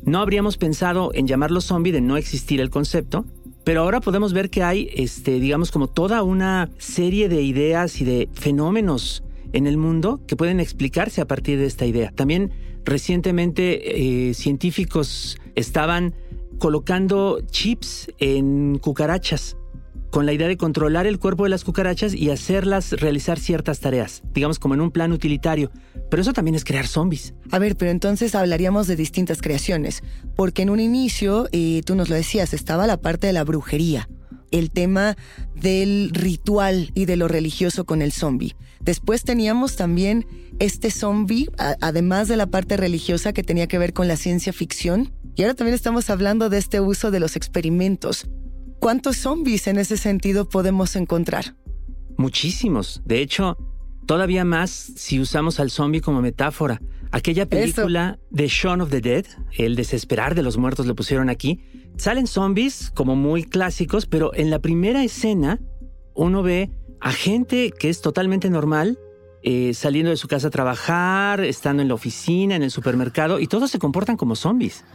No 0.03 0.19
habríamos 0.19 0.57
pensado 0.57 1.11
en 1.13 1.27
llamarlo 1.27 1.61
zombie 1.61 1.91
de 1.91 2.01
no 2.01 2.17
existir 2.17 2.61
el 2.61 2.69
concepto, 2.69 3.25
pero 3.63 3.81
ahora 3.81 4.01
podemos 4.01 4.33
ver 4.33 4.49
que 4.49 4.63
hay, 4.63 4.89
este, 4.95 5.39
digamos, 5.39 5.71
como 5.71 5.87
toda 5.87 6.23
una 6.23 6.69
serie 6.77 7.29
de 7.29 7.41
ideas 7.41 8.01
y 8.01 8.05
de 8.05 8.29
fenómenos 8.33 9.23
en 9.53 9.67
el 9.67 9.77
mundo 9.77 10.21
que 10.25 10.35
pueden 10.35 10.59
explicarse 10.59 11.21
a 11.21 11.27
partir 11.27 11.59
de 11.59 11.65
esta 11.65 11.85
idea. 11.85 12.11
También 12.15 12.51
recientemente 12.85 14.29
eh, 14.29 14.33
científicos 14.33 15.37
estaban 15.55 16.15
colocando 16.59 17.41
chips 17.51 18.11
en 18.19 18.79
cucarachas 18.79 19.55
con 20.11 20.25
la 20.25 20.33
idea 20.33 20.47
de 20.47 20.57
controlar 20.57 21.05
el 21.05 21.19
cuerpo 21.19 21.43
de 21.43 21.49
las 21.49 21.63
cucarachas 21.63 22.13
y 22.13 22.29
hacerlas 22.29 22.91
realizar 22.91 23.39
ciertas 23.39 23.79
tareas, 23.79 24.23
digamos 24.33 24.59
como 24.59 24.73
en 24.73 24.81
un 24.81 24.91
plan 24.91 25.11
utilitario. 25.11 25.71
Pero 26.09 26.21
eso 26.21 26.33
también 26.33 26.55
es 26.55 26.63
crear 26.63 26.87
zombies. 26.87 27.33
A 27.51 27.59
ver, 27.59 27.75
pero 27.75 27.91
entonces 27.91 28.35
hablaríamos 28.35 28.87
de 28.87 28.95
distintas 28.95 29.41
creaciones, 29.41 30.03
porque 30.35 30.63
en 30.63 30.69
un 30.69 30.79
inicio, 30.79 31.47
y 31.51 31.81
tú 31.83 31.95
nos 31.95 32.09
lo 32.09 32.15
decías, 32.15 32.53
estaba 32.53 32.87
la 32.87 32.97
parte 32.97 33.27
de 33.27 33.33
la 33.33 33.43
brujería, 33.43 34.09
el 34.51 34.71
tema 34.71 35.15
del 35.55 36.09
ritual 36.11 36.91
y 36.95 37.05
de 37.05 37.17
lo 37.17 37.27
religioso 37.27 37.85
con 37.85 38.01
el 38.01 38.11
zombie. 38.11 38.55
Después 38.79 39.23
teníamos 39.23 39.75
también 39.75 40.25
este 40.57 40.89
zombie, 40.89 41.49
además 41.81 42.27
de 42.27 42.37
la 42.37 42.47
parte 42.47 42.77
religiosa 42.77 43.33
que 43.33 43.43
tenía 43.43 43.67
que 43.67 43.77
ver 43.77 43.93
con 43.93 44.07
la 44.07 44.15
ciencia 44.15 44.53
ficción, 44.53 45.13
y 45.35 45.43
ahora 45.43 45.53
también 45.53 45.75
estamos 45.75 46.09
hablando 46.09 46.49
de 46.49 46.57
este 46.57 46.81
uso 46.81 47.11
de 47.11 47.19
los 47.19 47.35
experimentos. 47.35 48.27
¿Cuántos 48.79 49.17
zombies 49.17 49.67
en 49.67 49.77
ese 49.77 49.97
sentido 49.97 50.47
podemos 50.47 50.95
encontrar? 50.95 51.55
Muchísimos. 52.17 53.01
De 53.05 53.21
hecho, 53.21 53.57
todavía 54.05 54.45
más 54.45 54.71
si 54.71 55.19
usamos 55.19 55.59
al 55.59 55.69
zombie 55.69 56.01
como 56.01 56.21
metáfora. 56.21 56.81
Aquella 57.11 57.47
película 57.47 58.19
de 58.29 58.47
Shaun 58.47 58.81
of 58.81 58.89
the 58.89 59.01
Dead, 59.01 59.25
El 59.51 59.75
desesperar 59.75 60.35
de 60.35 60.43
los 60.43 60.57
muertos 60.57 60.85
lo 60.85 60.95
pusieron 60.95 61.29
aquí, 61.29 61.59
salen 61.97 62.27
zombies 62.27 62.91
como 62.93 63.15
muy 63.15 63.43
clásicos, 63.43 64.05
pero 64.05 64.33
en 64.33 64.49
la 64.49 64.59
primera 64.59 65.03
escena 65.03 65.59
uno 66.13 66.41
ve 66.43 66.71
a 67.01 67.11
gente 67.11 67.71
que 67.77 67.89
es 67.89 68.01
totalmente 68.01 68.49
normal, 68.49 68.97
eh, 69.41 69.73
saliendo 69.73 70.11
de 70.11 70.17
su 70.17 70.27
casa 70.27 70.47
a 70.47 70.51
trabajar, 70.51 71.41
estando 71.41 71.81
en 71.81 71.87
la 71.87 71.95
oficina, 71.95 72.55
en 72.55 72.63
el 72.63 72.71
supermercado, 72.71 73.39
y 73.39 73.47
todos 73.47 73.71
se 73.71 73.79
comportan 73.79 74.15
como 74.15 74.35
zombies. 74.35 74.85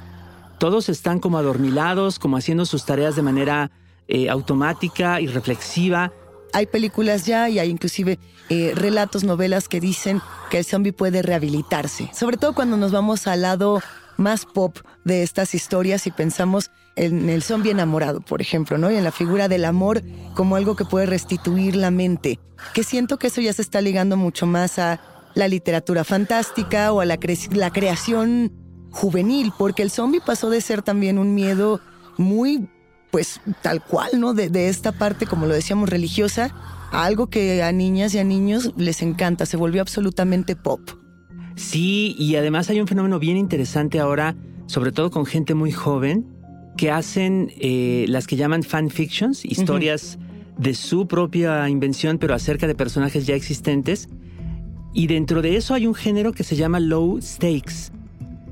Todos 0.59 0.89
están 0.89 1.19
como 1.19 1.39
adormilados, 1.39 2.19
como 2.19 2.37
haciendo 2.37 2.67
sus 2.67 2.85
tareas 2.85 3.17
de 3.17 3.23
manera 3.23 3.71
eh, 4.09 4.29
automática 4.29 5.21
y 5.21 5.27
reflexiva. 5.27 6.13
Hay 6.53 6.67
películas 6.67 7.27
ya 7.27 7.49
y 7.49 7.59
hay 7.59 7.71
inclusive 7.71 8.19
eh, 8.49 8.73
relatos, 8.75 9.25
novelas 9.25 9.69
que 9.69 9.81
dicen 9.81 10.21
que 10.51 10.59
el 10.59 10.65
zombie 10.65 10.93
puede 10.93 11.23
rehabilitarse. 11.23 12.11
Sobre 12.13 12.37
todo 12.37 12.55
cuando 12.55 12.77
nos 12.77 12.93
vamos 12.93 13.27
al 13.27 13.43
lado 13.43 13.83
más 14.17 14.47
pop 14.47 14.79
de 15.05 15.23
estas 15.23 15.55
historias 15.55 16.07
y 16.07 16.11
pensamos 16.11 16.71
en 16.97 17.29
el 17.29 17.43
zombie 17.43 17.73
enamorado, 17.73 18.21
por 18.21 18.41
ejemplo, 18.41 18.79
¿no? 18.79 18.91
Y 18.91 18.97
en 18.97 19.05
la 19.05 19.11
figura 19.11 19.49
del 19.49 19.65
amor 19.65 20.03
como 20.35 20.57
algo 20.57 20.77
que 20.77 20.85
puede 20.85 21.07
restituir 21.07 21.75
la 21.75 21.91
mente. 21.91 22.39
Que 22.73 22.85
siento 22.85 23.19
que 23.19 23.29
eso 23.29 23.41
ya 23.41 23.53
se 23.53 23.63
está 23.63 23.81
ligando 23.81 24.17
mucho 24.17 24.47
más 24.47 24.79
a 24.79 25.01
la 25.35 25.49
literatura 25.49 26.05
fantástica 26.05 26.93
o 26.93 27.01
a 27.01 27.05
la, 27.05 27.19
la 27.51 27.71
creación 27.73 28.53
juvenil, 28.95 29.53
porque 29.59 29.83
el 29.83 29.91
zombie 29.91 30.21
pasó 30.25 30.49
de 30.49 30.61
ser 30.61 30.83
también 30.83 31.19
un 31.19 31.35
miedo 31.35 31.81
muy, 32.17 32.69
pues 33.11 33.41
tal 33.61 33.85
cual, 33.85 34.21
¿no? 34.21 34.33
De, 34.35 34.69
esta 34.69 34.93
parte, 34.93 35.27
como 35.27 35.47
lo 35.47 35.55
decíamos, 35.55 35.89
religiosa, 35.89 36.55
a 36.93 37.05
algo 37.05 37.27
que 37.27 37.63
a 37.63 37.73
niñas 37.73 38.15
y 38.15 38.19
a 38.19 38.25
niños 38.25 38.73
les 38.77 39.03
encanta, 39.03 39.47
se 39.47 39.57
volvió 39.57 39.83
absolutamente 39.83 40.55
pop. 40.55 40.81
Sí, 41.57 42.15
y 42.19 42.37
además 42.37 42.71
hay 42.71 42.81
un 42.81 42.87
fenómeno 42.87 43.19
bien 43.19 43.37
interesante 43.37 43.99
ahora, 43.99 44.37
sobre 44.67 44.93
todo 44.93 45.11
con 45.11 45.27
gente 45.27 45.55
muy 45.55 45.73
joven, 45.73 46.27
que 46.77 46.91
hacen 46.91 47.53
eh, 47.59 48.07
las 48.09 48.27
que 48.27 48.37
llaman 48.37 48.63
fanfictions, 48.63 49.45
historias 49.45 50.19
de 50.57 50.75
su 50.75 51.07
propia 51.09 51.69
invención, 51.69 52.19
pero 52.19 52.35
acerca 52.35 52.67
de 52.67 52.75
personajes 52.75 53.27
ya 53.27 53.35
existentes. 53.35 54.09
Y 54.93 55.09
dentro 55.09 55.43
de 55.43 55.57
eso 55.57 55.75
hay 55.75 55.87
un 55.89 55.95
género 55.95 56.33
que 56.33 56.45
se 56.45 56.55
llama 56.55 56.79
low 56.79 57.21
stakes, 57.21 57.91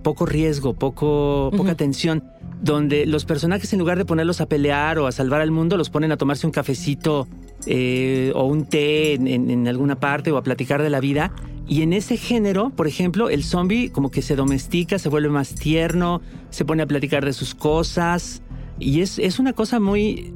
poco 0.03 0.27
riesgo, 0.27 0.75
poco, 0.75 1.51
poca 1.57 1.75
tensión, 1.75 2.25
donde 2.61 3.07
los 3.07 3.25
personajes 3.25 3.73
en 3.73 3.79
lugar 3.79 3.99
de 3.99 4.05
ponerlos 4.05 4.41
a 4.41 4.47
pelear 4.47 4.99
o 4.99 5.07
a 5.07 5.13
salvar 5.13 5.41
al 5.41 5.51
mundo, 5.51 5.77
los 5.77 5.91
ponen 5.91 6.13
a 6.13 6.17
tomarse 6.17 6.47
un 6.47 6.53
cafecito 6.53 7.27
eh, 7.67 8.33
o 8.35 8.45
un 8.45 8.67
té 8.67 9.15
en, 9.15 9.67
alguna 9.69 9.99
parte 9.99 10.31
o 10.31 10.37
a 10.37 10.43
platicar 10.43 10.83
de 10.83 10.91
la 10.91 11.01
vida. 11.01 11.33
Y 11.67 11.83
en 11.83 11.93
ese 11.93 12.17
género, 12.17 12.71
por 12.71 12.87
ejemplo, 12.87 13.31
el 13.31 13.45
zombie 13.45 13.91
como 13.91 14.11
que 14.11 14.23
se 14.23 14.37
domestica, 14.37 14.99
se 14.99 15.09
vuelve 15.09 15.29
más 15.29 15.55
tierno, 15.55 16.21
se 16.51 16.65
pone 16.65 16.83
a 16.83 16.87
platicar 16.87 17.25
de 17.25 17.33
sus 17.33 17.55
cosas. 17.55 18.43
Y 18.79 19.01
es, 19.01 19.19
es 19.19 19.39
una 19.39 19.53
cosa 19.53 19.81
muy, 19.81 20.33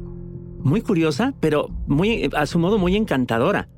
muy 0.61 0.81
curiosa, 0.81 1.35
pero 1.41 1.69
muy, 1.87 2.31
a 2.35 2.47
su 2.47 2.59
modo 2.59 2.79
muy 2.79 2.97
encantadora. 2.97 3.69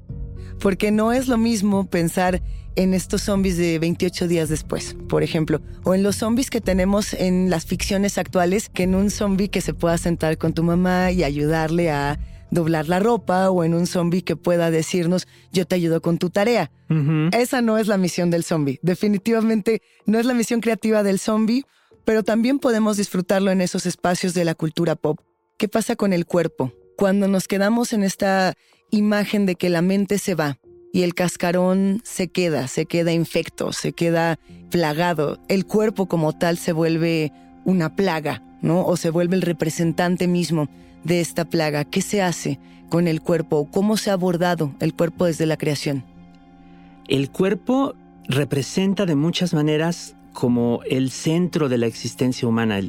Porque 0.60 0.90
no 0.90 1.12
es 1.12 1.28
lo 1.28 1.38
mismo 1.38 1.88
pensar 1.88 2.42
en 2.78 2.94
estos 2.94 3.22
zombies 3.22 3.56
de 3.56 3.80
28 3.80 4.28
días 4.28 4.48
después, 4.48 4.96
por 5.08 5.24
ejemplo, 5.24 5.60
o 5.82 5.96
en 5.96 6.04
los 6.04 6.14
zombies 6.14 6.48
que 6.48 6.60
tenemos 6.60 7.12
en 7.12 7.50
las 7.50 7.66
ficciones 7.66 8.18
actuales, 8.18 8.68
que 8.68 8.84
en 8.84 8.94
un 8.94 9.10
zombie 9.10 9.48
que 9.48 9.60
se 9.60 9.74
pueda 9.74 9.98
sentar 9.98 10.38
con 10.38 10.54
tu 10.54 10.62
mamá 10.62 11.10
y 11.10 11.24
ayudarle 11.24 11.90
a 11.90 12.20
doblar 12.52 12.88
la 12.88 13.00
ropa, 13.00 13.50
o 13.50 13.64
en 13.64 13.74
un 13.74 13.88
zombie 13.88 14.22
que 14.22 14.36
pueda 14.36 14.70
decirnos, 14.70 15.26
yo 15.52 15.66
te 15.66 15.74
ayudo 15.74 16.00
con 16.00 16.18
tu 16.18 16.30
tarea. 16.30 16.70
Esa 17.32 17.62
no 17.62 17.78
es 17.78 17.88
la 17.88 17.98
misión 17.98 18.30
del 18.30 18.44
zombie. 18.44 18.78
Definitivamente 18.80 19.82
no 20.06 20.20
es 20.20 20.24
la 20.24 20.32
misión 20.32 20.60
creativa 20.60 21.02
del 21.02 21.18
zombie, 21.18 21.64
pero 22.04 22.22
también 22.22 22.60
podemos 22.60 22.96
disfrutarlo 22.96 23.50
en 23.50 23.60
esos 23.60 23.86
espacios 23.86 24.34
de 24.34 24.44
la 24.44 24.54
cultura 24.54 24.94
pop. 24.94 25.18
¿Qué 25.56 25.68
pasa 25.68 25.96
con 25.96 26.12
el 26.12 26.26
cuerpo? 26.26 26.72
Cuando 26.96 27.26
nos 27.26 27.48
quedamos 27.48 27.92
en 27.92 28.04
esta 28.04 28.54
imagen 28.90 29.46
de 29.46 29.56
que 29.56 29.68
la 29.68 29.82
mente 29.82 30.18
se 30.18 30.36
va, 30.36 30.58
y 30.92 31.02
el 31.02 31.14
cascarón 31.14 32.00
se 32.04 32.28
queda, 32.28 32.68
se 32.68 32.86
queda 32.86 33.12
infecto, 33.12 33.72
se 33.72 33.92
queda 33.92 34.38
plagado. 34.70 35.38
El 35.48 35.66
cuerpo 35.66 36.06
como 36.06 36.32
tal 36.32 36.58
se 36.58 36.72
vuelve 36.72 37.32
una 37.64 37.94
plaga, 37.94 38.42
¿no? 38.62 38.84
O 38.84 38.96
se 38.96 39.10
vuelve 39.10 39.36
el 39.36 39.42
representante 39.42 40.26
mismo 40.26 40.68
de 41.04 41.20
esta 41.20 41.44
plaga. 41.44 41.84
¿Qué 41.84 42.00
se 42.00 42.22
hace 42.22 42.58
con 42.88 43.06
el 43.06 43.20
cuerpo? 43.20 43.68
¿Cómo 43.70 43.96
se 43.96 44.10
ha 44.10 44.14
abordado 44.14 44.74
el 44.80 44.94
cuerpo 44.94 45.26
desde 45.26 45.46
la 45.46 45.56
creación? 45.56 46.04
El 47.06 47.30
cuerpo 47.30 47.94
representa 48.28 49.06
de 49.06 49.14
muchas 49.14 49.54
maneras 49.54 50.14
como 50.32 50.80
el 50.88 51.10
centro 51.10 51.68
de 51.68 51.78
la 51.78 51.86
existencia 51.86 52.46
humana. 52.46 52.80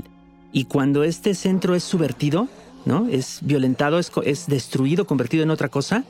Y 0.52 0.66
cuando 0.66 1.04
este 1.04 1.34
centro 1.36 1.76
es 1.76 1.84
subvertido, 1.84 2.48
¿no? 2.86 3.08
Es 3.08 3.40
violentado, 3.42 4.00
es, 4.00 4.12
es 4.24 4.48
destruido, 4.48 5.06
convertido 5.06 5.44
en 5.44 5.50
otra 5.50 5.70
cosa, 5.70 6.04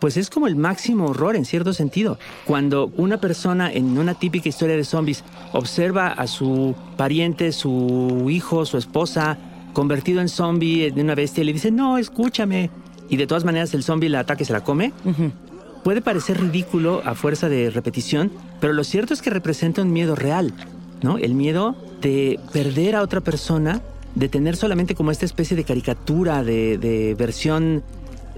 pues 0.00 0.16
es 0.16 0.30
como 0.30 0.46
el 0.46 0.56
máximo 0.56 1.06
horror 1.06 1.36
en 1.36 1.44
cierto 1.44 1.72
sentido. 1.72 2.18
Cuando 2.44 2.90
una 2.96 3.18
persona 3.18 3.72
en 3.72 3.96
una 3.96 4.14
típica 4.14 4.48
historia 4.48 4.76
de 4.76 4.84
zombies 4.84 5.24
observa 5.52 6.08
a 6.08 6.26
su 6.26 6.74
pariente, 6.96 7.52
su 7.52 8.26
hijo, 8.30 8.66
su 8.66 8.76
esposa, 8.76 9.38
convertido 9.72 10.20
en 10.20 10.28
zombie, 10.28 10.86
en 10.86 11.00
una 11.00 11.14
bestia, 11.14 11.42
y 11.42 11.46
le 11.46 11.52
dice, 11.52 11.70
no, 11.70 11.98
escúchame, 11.98 12.70
y 13.08 13.16
de 13.16 13.26
todas 13.26 13.44
maneras 13.44 13.74
el 13.74 13.82
zombie 13.82 14.08
la 14.08 14.20
ataca 14.20 14.42
y 14.42 14.46
se 14.46 14.52
la 14.52 14.62
come, 14.62 14.92
puede 15.82 16.00
parecer 16.00 16.40
ridículo 16.40 17.02
a 17.04 17.14
fuerza 17.14 17.48
de 17.48 17.70
repetición, 17.70 18.32
pero 18.60 18.72
lo 18.72 18.84
cierto 18.84 19.12
es 19.12 19.20
que 19.20 19.30
representa 19.30 19.82
un 19.82 19.92
miedo 19.92 20.14
real, 20.14 20.54
¿no? 21.02 21.18
El 21.18 21.34
miedo 21.34 21.76
de 22.00 22.40
perder 22.52 22.96
a 22.96 23.02
otra 23.02 23.20
persona, 23.20 23.82
de 24.14 24.28
tener 24.28 24.56
solamente 24.56 24.94
como 24.94 25.10
esta 25.10 25.26
especie 25.26 25.56
de 25.56 25.64
caricatura, 25.64 26.42
de, 26.42 26.78
de 26.78 27.14
versión 27.14 27.82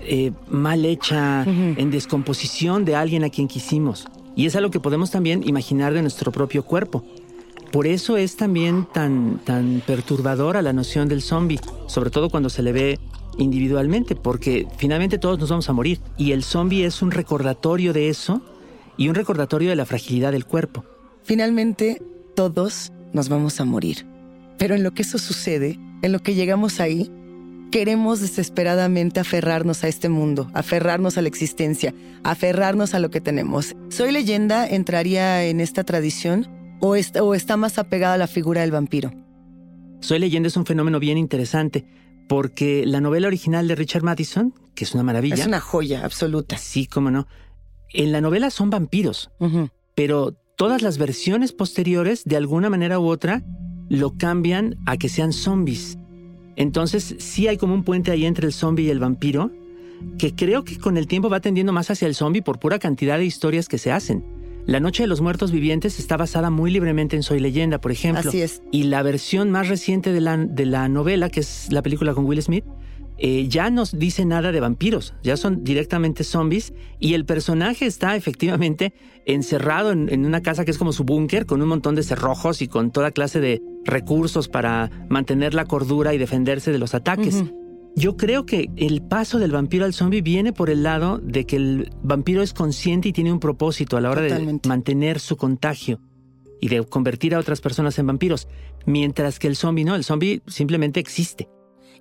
eh, 0.07 0.33
mal 0.49 0.85
hecha, 0.85 1.43
en 1.45 1.91
descomposición 1.91 2.85
de 2.85 2.97
alguien 2.97 3.25
a 3.25 3.31
quien 3.31 3.49
quisimos. 3.49 4.07
Y 4.35 4.47
es 4.47 4.57
algo 4.57 4.71
que 4.71 4.81
podemos 4.81 5.11
también 5.11 5.47
imaginar 5.47 5.95
de 5.95 6.03
nuestro 6.03 6.31
propio 6.33 6.63
cuerpo. 6.63 7.05
Por 7.73 7.87
eso 7.87 8.17
es 8.17 8.37
también 8.37 8.87
tan, 8.93 9.41
tan 9.45 9.83
perturbadora 9.87 10.63
la 10.63 10.73
noción 10.73 11.09
del 11.09 11.23
zombie, 11.23 11.61
sobre 11.87 12.11
todo 12.11 12.31
cuando 12.31 12.49
se 12.49 12.63
le 12.63 12.73
ve 12.73 12.99
individualmente, 13.39 14.15
porque 14.15 14.67
finalmente 14.77 15.19
todos 15.19 15.39
nos 15.39 15.51
vamos 15.51 15.69
a 15.69 15.73
morir. 15.73 16.01
Y 16.17 16.33
el 16.33 16.43
zombie 16.43 16.85
es 16.85 17.03
un 17.03 17.11
recordatorio 17.11 17.93
de 17.93 18.09
eso 18.09 18.43
y 18.97 19.09
un 19.09 19.15
recordatorio 19.15 19.71
de 19.71 19.77
la 19.77 19.87
fragilidad 19.87 20.33
del 20.33 20.47
cuerpo. 20.47 20.85
Finalmente, 21.23 22.03
todos 22.35 22.93
nos 23.13 23.29
vamos 23.29 23.61
a 23.61 23.65
morir. 23.65 24.07
Pero 24.59 24.75
en 24.75 24.83
lo 24.83 24.93
que 24.93 25.03
eso 25.03 25.19
sucede, 25.19 25.79
en 26.03 26.13
lo 26.13 26.21
que 26.21 26.35
llegamos 26.35 26.81
ahí, 26.81 27.11
queremos 27.71 28.21
desesperadamente 28.21 29.21
aferrarnos 29.21 29.85
a 29.85 29.89
este 29.89 30.09
mundo, 30.09 30.51
aferrarnos 30.55 31.19
a 31.19 31.23
la 31.23 31.29
existencia, 31.29 31.95
aferrarnos 32.23 32.95
a 32.95 32.99
lo 32.99 33.11
que 33.11 33.21
tenemos. 33.21 33.75
¿Soy 33.89 34.13
leyenda 34.13 34.67
entraría 34.69 35.45
en 35.45 35.61
esta 35.61 35.85
tradición 35.85 36.49
o 36.81 36.97
está, 36.97 37.23
o 37.23 37.35
está 37.35 37.57
más 37.57 37.79
apegada 37.79 38.15
a 38.15 38.19
la 38.19 38.27
figura 38.27 38.61
del 38.63 38.71
vampiro? 38.71 39.13
Soy 40.01 40.19
leyenda 40.19 40.49
es 40.49 40.57
un 40.57 40.67
fenómeno 40.67 41.01
bien 41.01 41.19
interesante 41.19 41.87
porque 42.29 42.85
la 42.87 43.01
novela 43.01 43.29
original 43.29 43.69
de 43.69 43.75
Richard 43.75 44.03
Madison, 44.03 44.55
que 44.75 44.85
es 44.85 44.95
una 44.95 45.03
maravilla. 45.03 45.37
Es 45.37 45.47
una 45.47 45.61
joya 45.61 46.05
absoluta. 46.05 46.59
Sí, 46.59 46.87
cómo 46.87 47.11
no. 47.11 47.27
En 47.91 48.13
la 48.13 48.21
novela 48.21 48.51
son 48.51 48.69
vampiros, 48.71 49.31
pero 49.95 50.33
todas 50.57 50.83
las 50.83 50.99
versiones 50.99 51.53
posteriores, 51.53 52.25
de 52.25 52.37
alguna 52.37 52.69
manera 52.69 52.99
u 52.99 53.07
otra, 53.07 53.43
lo 53.89 54.17
cambian 54.17 54.77
a 54.87 54.97
que 54.97 55.09
sean 55.09 55.33
zombies. 55.33 55.99
Entonces 56.57 57.15
sí 57.19 57.49
hay 57.49 57.57
como 57.57 57.75
un 57.75 57.85
puente 57.85 58.11
ahí 58.11 58.25
entre 58.25 58.47
el 58.47 58.53
zombie 58.53 58.87
y 58.87 58.91
el 58.91 58.99
vampiro, 58.99 59.51
que 60.19 60.35
creo 60.35 60.65
que 60.65 60.79
con 60.79 60.97
el 60.97 61.07
tiempo 61.07 61.29
va 61.29 61.41
tendiendo 61.41 61.73
más 61.73 61.91
hacia 61.91 62.09
el 62.09 62.15
zombie 62.15 62.43
por 62.43 62.59
pura 62.59 62.79
cantidad 62.79 63.19
de 63.19 63.25
historias 63.25 63.69
que 63.69 63.79
se 63.79 63.93
hacen. 63.93 64.25
La 64.67 64.81
Noche 64.81 65.05
de 65.05 65.07
los 65.07 65.21
Muertos 65.21 65.53
Vivientes 65.53 66.01
está 66.01 66.17
basada 66.17 66.51
muy 66.51 66.73
libremente 66.73 67.15
en 67.15 67.23
Soy 67.23 67.39
Leyenda, 67.39 67.81
por 67.81 67.93
ejemplo. 67.93 68.29
Así 68.29 68.43
es. 68.43 68.63
Y 68.73 68.85
la 68.85 69.03
versión 69.03 69.51
más 69.53 69.69
reciente 69.69 70.13
de 70.13 70.21
la, 70.21 70.37
de 70.37 70.67
la 70.67 70.89
novela, 70.89 71.31
que 71.31 71.41
es 71.41 71.69
la 71.71 71.83
película 71.83 72.15
con 72.15 72.25
Will 72.25 72.43
Smith, 72.43 72.65
eh, 73.19 73.49
ya 73.49 73.71
no 73.71 73.85
dice 73.91 74.25
nada 74.25 74.53
de 74.53 74.61
vampiros, 74.61 75.15
ya 75.23 75.37
son 75.37 75.65
directamente 75.65 76.23
zombies 76.23 76.75
y 77.01 77.15
el 77.15 77.25
personaje 77.25 77.87
está 77.87 78.15
efectivamente 78.15 78.93
encerrado 79.25 79.91
en, 79.91 80.27
una 80.27 80.43
casa 80.43 80.65
que 80.65 80.71
es 80.71 80.79
como 80.79 80.93
su 80.93 81.05
búnker 81.05 81.47
con 81.47 81.63
un 81.63 81.69
montón 81.69 81.95
de 81.95 82.03
cerrojos 82.03 82.61
y 82.61 82.69
con 82.69 82.91
toda 82.91 83.13
clase 83.13 83.41
de 83.41 83.63
recursos 83.85 84.49
para 84.49 84.91
mantener 85.09 85.55
la 85.55 85.65
cordura 85.65 86.13
y 86.13 86.19
defenderse 86.19 86.73
de 86.73 86.79
los 86.79 86.95
ataques. 86.95 87.43
Yo 87.95 88.19
creo 88.19 88.45
que 88.45 88.69
el 88.77 89.01
paso 89.01 89.39
del 89.39 89.53
vampiro 89.53 89.87
al 89.87 89.95
zombie 89.95 90.21
viene 90.21 90.53
por 90.53 90.69
el 90.69 90.83
lado 90.83 91.19
de 91.19 91.47
que 91.47 91.57
el 91.57 91.91
vampiro 92.03 92.43
es 92.43 92.53
consciente 92.53 93.09
y 93.09 93.13
tiene 93.15 93.33
un 93.33 93.41
propósito 93.41 93.97
a 93.97 94.03
la 94.03 94.11
hora 94.11 94.21
de 94.21 94.61
mantener 94.67 95.19
su 95.19 95.39
contagio 95.39 96.01
y 96.61 96.69
de 96.69 96.85
convertir 96.85 97.35
a 97.35 97.39
otras 97.39 97.63
personas 97.63 97.99
en 97.99 98.07
vampiros, 98.07 98.49
mientras 98.85 99.39
que 99.39 99.47
el 99.49 99.57
zombie 99.57 99.85
no, 99.85 99.95
el 99.95 100.05
zombie 100.05 100.43
simplemente 100.47 101.01
existe. 101.01 101.49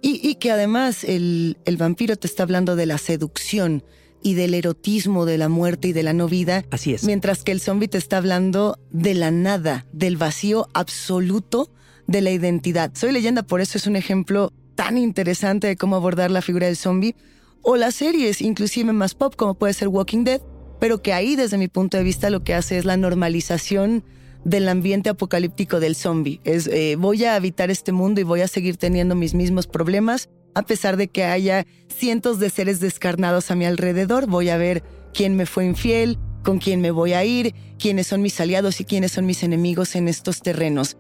Y, 0.02 0.36
que 0.36 0.52
además 0.52 1.04
el, 1.04 1.58
el, 1.66 1.78
vampiro 1.78 2.16
te 2.16 2.28
está 2.28 2.44
hablando 2.44 2.76
de 2.76 2.86
la 2.86 2.98
seducción 2.98 3.84
y 4.22 4.34
del 4.34 4.54
erotismo 4.54 5.26
de 5.26 5.38
la 5.38 5.50
muerte 5.50 5.90
y 5.90 5.94
de 5.94 6.04
la 6.04 6.14
no 6.14 6.28
vida. 6.28 6.66
Así 6.72 6.94
es. 6.94 7.04
Mientras 7.04 7.44
que 7.44 7.52
el 7.52 7.62
zombie 7.62 7.88
te 7.88 7.98
está 7.98 8.18
hablando 8.18 8.78
de 8.92 9.14
la 9.14 9.32
nada, 9.32 9.86
del 9.92 10.18
vacío 10.18 10.68
absoluto 10.74 11.72
de 12.08 12.22
la 12.22 12.32
identidad. 12.32 12.92
Soy 12.94 13.12
leyenda, 13.12 13.44
por 13.44 13.62
eso 13.62 13.78
es 13.78 13.88
un 13.88 13.96
ejemplo 13.96 14.54
tan 14.76 14.98
interesante 14.98 15.68
de 15.68 15.78
cómo 15.78 15.96
abordar 15.96 16.32
la 16.32 16.42
figura 16.42 16.68
del 16.68 16.76
zombie. 16.76 17.16
O 17.62 17.78
las 17.78 17.96
series, 17.96 18.42
inclusive 18.42 18.94
más 18.94 19.16
pop, 19.16 19.36
como 19.36 19.56
puede 19.56 19.74
ser 19.74 19.88
Walking 19.88 20.24
Dead, 20.24 20.42
pero 20.80 21.02
que 21.02 21.14
ahí, 21.14 21.36
desde 21.36 21.58
mi 21.58 21.68
punto 21.68 21.98
de 21.98 22.04
vista, 22.04 22.30
lo 22.30 22.44
que 22.44 22.54
hace 22.54 22.78
es 22.78 22.86
la 22.86 22.98
normalización 22.98 24.04
del 24.46 24.70
ambiente 24.70 25.10
apocalíptico 25.10 25.80
del 25.82 25.96
zombie. 25.96 26.40
Eh, 26.46 26.96
voy 26.98 27.26
a 27.26 27.36
habitar 27.36 27.72
este 27.72 27.92
mundo 27.92 28.22
y 28.22 28.24
voy 28.24 28.42
a 28.42 28.48
seguir 28.48 28.78
teniendo 28.78 29.16
mis 29.16 29.34
mismos 29.34 29.68
problemas, 29.68 30.30
a 30.54 30.62
pesar 30.62 30.96
de 30.96 31.10
que 31.10 31.26
haya 31.26 31.66
cientos 31.90 32.40
de 32.40 32.50
seres 32.50 32.80
descarnados 32.80 33.52
a 33.52 33.56
mi 33.56 33.66
alrededor. 33.66 34.28
Voy 34.28 34.50
a 34.50 34.58
ver 34.58 34.84
quién 35.14 35.36
me 35.36 35.48
fue 35.48 35.66
infiel, 35.66 36.20
con 36.44 36.60
quién 36.60 36.80
me 36.80 36.92
voy 36.92 37.14
a 37.14 37.26
ir, 37.26 37.56
quiénes 37.80 38.08
son 38.08 38.22
mis 38.22 38.40
aliados 38.40 38.80
y 38.80 38.86
quiénes 38.86 39.12
son 39.14 39.26
mis 39.26 39.44
enemigos 39.44 39.96
en 39.96 40.08
estos 40.08 40.42
terrenos. 40.42 40.96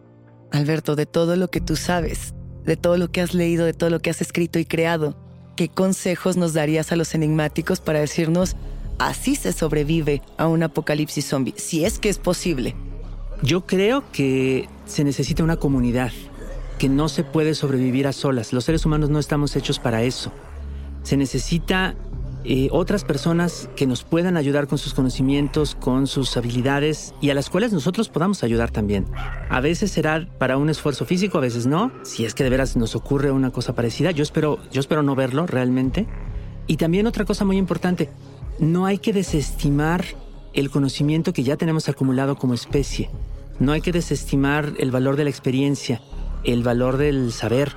Alberto, 0.52 0.96
de 0.96 1.06
todo 1.06 1.36
lo 1.36 1.50
que 1.50 1.62
tú 1.62 1.76
sabes, 1.76 2.34
de 2.66 2.78
todo 2.78 2.98
lo 2.98 3.12
que 3.12 3.22
has 3.22 3.36
leído, 3.36 3.66
de 3.66 3.74
todo 3.74 3.92
lo 3.92 4.00
que 4.00 4.10
has 4.10 4.22
escrito 4.22 4.58
y 4.58 4.66
creado, 4.66 5.16
¿qué 5.56 5.70
consejos 5.70 6.36
nos 6.36 6.54
darías 6.54 6.92
a 6.92 6.96
los 6.96 7.14
enigmáticos 7.14 7.80
para 7.80 8.00
decirnos 8.00 8.56
así 8.98 9.36
se 9.36 9.54
sobrevive 9.54 10.22
a 10.38 10.48
un 10.48 10.64
apocalipsis 10.64 11.28
zombie, 11.28 11.54
si 11.58 11.86
es 11.86 12.00
que 12.00 12.10
es 12.10 12.18
posible? 12.18 12.76
Yo 13.42 13.66
creo 13.66 14.04
que 14.12 14.70
se 14.86 15.04
necesita 15.04 15.44
una 15.44 15.58
comunidad, 15.58 16.12
que 16.78 16.90
no 16.90 17.10
se 17.10 17.24
puede 17.24 17.56
sobrevivir 17.56 18.08
a 18.08 18.14
solas. 18.14 18.54
Los 18.54 18.66
seres 18.66 18.86
humanos 18.86 19.10
no 19.10 19.20
estamos 19.20 19.56
hechos 19.56 19.80
para 19.80 20.04
eso. 20.04 20.32
Se 21.04 21.18
necesita 21.18 21.96
eh, 22.48 22.70
otras 22.72 23.04
personas 23.04 23.70
que 23.76 23.88
nos 23.88 24.04
puedan 24.04 24.38
ayudar 24.38 24.68
con 24.68 24.78
sus 24.78 24.94
conocimientos, 24.94 25.76
con 25.76 26.06
sus 26.06 26.38
habilidades 26.38 27.16
y 27.20 27.32
a 27.32 27.34
las 27.34 27.50
cuales 27.50 27.74
nosotros 27.74 28.10
podamos 28.10 28.44
ayudar 28.44 28.70
también. 28.72 29.06
A 29.50 29.62
veces 29.62 29.92
será 29.92 30.28
para 30.38 30.58
un 30.58 30.70
esfuerzo 30.70 31.06
físico, 31.06 31.40
a 31.40 31.42
veces 31.42 31.66
no. 31.66 31.92
Si 32.04 32.24
es 32.24 32.36
que 32.36 32.44
de 32.44 32.52
veras 32.52 32.78
nos 32.78 32.96
ocurre 32.96 33.32
una 33.32 33.52
cosa 33.52 33.74
parecida, 33.74 34.12
yo 34.12 34.22
espero, 34.22 34.60
yo 34.72 34.80
espero 34.80 35.02
no 35.02 35.16
verlo 35.16 35.48
realmente. 35.48 36.06
Y 36.68 36.78
también 36.78 37.08
otra 37.08 37.26
cosa 37.26 37.46
muy 37.46 37.58
importante, 37.58 38.10
no 38.60 38.86
hay 38.86 39.00
que 39.00 39.12
desestimar 39.12 40.06
el 40.56 40.70
conocimiento 40.70 41.34
que 41.34 41.44
ya 41.44 41.58
tenemos 41.58 41.90
acumulado 41.90 42.38
como 42.38 42.54
especie. 42.54 43.10
No 43.60 43.74
hay 43.74 43.82
que 43.82 43.92
desestimar 43.92 44.74
el 44.80 44.90
valor 44.90 45.18
de 45.18 45.26
la 45.26 45.30
experiencia, 45.30 46.02
el 46.44 46.64
valor 46.64 46.98
del 46.98 47.32
saber, 47.32 47.74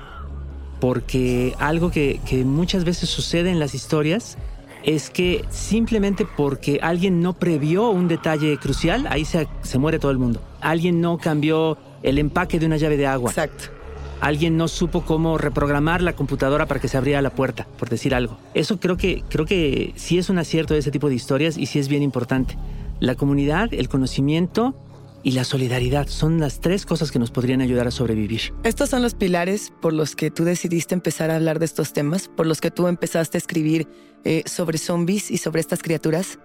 porque 0.79 1.53
algo 1.59 1.91
que, 1.91 2.19
muchas 2.45 2.85
veces 2.85 3.09
sucede 3.09 3.51
en 3.51 3.59
las 3.59 3.75
historias 3.75 4.37
es 4.83 5.09
que 5.09 5.43
simplemente 5.49 6.25
porque 6.25 6.79
alguien 6.81 7.21
no 7.21 7.33
previó 7.33 7.89
un 7.89 8.07
detalle 8.07 8.57
crucial, 8.57 9.07
ahí 9.09 9.25
se, 9.25 9.47
se, 9.61 9.77
muere 9.77 9.99
todo 9.99 10.11
el 10.11 10.17
mundo. 10.17 10.41
Alguien 10.61 11.01
no 11.01 11.17
cambió 11.17 11.77
el 12.01 12.17
empaque 12.17 12.59
de 12.59 12.65
una 12.65 12.77
llave 12.77 12.95
de 12.95 13.05
agua. 13.05 13.29
Exacto. 13.29 13.78
Alguien 14.21 14.57
no 14.57 14.67
supo 14.67 15.05
cómo 15.05 15.37
reprogramar 15.37 16.01
la 16.01 16.13
computadora 16.13 16.65
para 16.65 16.79
que 16.79 16.87
se 16.87 16.97
abriera 16.97 17.21
la 17.21 17.29
puerta, 17.29 17.67
por 17.77 17.89
decir 17.89 18.13
algo. 18.13 18.37
Eso 18.53 18.79
creo 18.79 18.97
que, 18.97 19.23
creo 19.29 19.45
que 19.45 19.93
sí 19.95 20.17
es 20.17 20.29
un 20.29 20.37
acierto 20.37 20.73
de 20.73 20.81
ese 20.81 20.91
tipo 20.91 21.09
de 21.09 21.15
historias 21.15 21.57
y 21.57 21.65
sí 21.65 21.79
es 21.79 21.87
bien 21.87 22.03
importante. 22.03 22.57
La 22.99 23.15
comunidad, 23.15 23.73
el 23.73 23.87
conocimiento 23.87 24.75
y 25.23 25.31
la 25.31 25.43
solidaridad 25.43 26.07
son 26.07 26.39
las 26.39 26.59
tres 26.59 26.85
cosas 26.85 27.11
que 27.11 27.19
nos 27.19 27.31
podrían 27.31 27.61
ayudar 27.61 27.87
a 27.87 27.91
sobrevivir. 27.91 28.53
Estos 28.63 28.89
son 28.89 29.01
los 29.01 29.15
pilares 29.15 29.73
por 29.81 29.93
los 29.93 30.15
que 30.15 30.31
tú 30.31 30.43
decidiste 30.43 30.95
empezar 30.95 31.31
a 31.31 31.35
hablar 31.35 31.59
de 31.59 31.65
estos 31.65 31.93
temas, 31.93 32.27
por 32.27 32.45
los 32.45 32.61
que 32.61 32.71
tú 32.71 32.87
empezaste 32.87 33.37
a 33.37 33.39
escribir 33.39 33.87
eh, 34.23 34.43
sobre 34.45 34.77
zombies 34.77 35.31
y 35.31 35.37
sobre 35.37 35.61
estas 35.61 35.81
criaturas. 35.81 36.39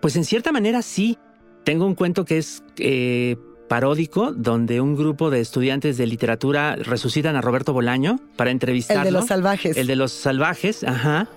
Pues 0.00 0.16
en 0.16 0.24
cierta 0.24 0.52
manera 0.52 0.82
sí. 0.82 1.18
Tengo 1.64 1.84
un 1.84 1.96
cuento 1.96 2.24
que 2.24 2.38
es 2.38 2.62
eh, 2.78 3.36
paródico, 3.68 4.32
donde 4.32 4.80
un 4.80 4.96
grupo 4.96 5.30
de 5.30 5.40
estudiantes 5.40 5.96
de 5.96 6.06
literatura 6.06 6.76
resucitan 6.76 7.36
a 7.36 7.40
Roberto 7.40 7.72
Bolaño 7.72 8.20
para 8.36 8.50
entrevistarlo. 8.50 9.02
El 9.02 9.06
de 9.06 9.18
los 9.18 9.26
salvajes. 9.26 9.76
El 9.76 9.86
de 9.86 9.96
los 9.96 10.12
salvajes, 10.12 10.84
ajá. 10.84 11.28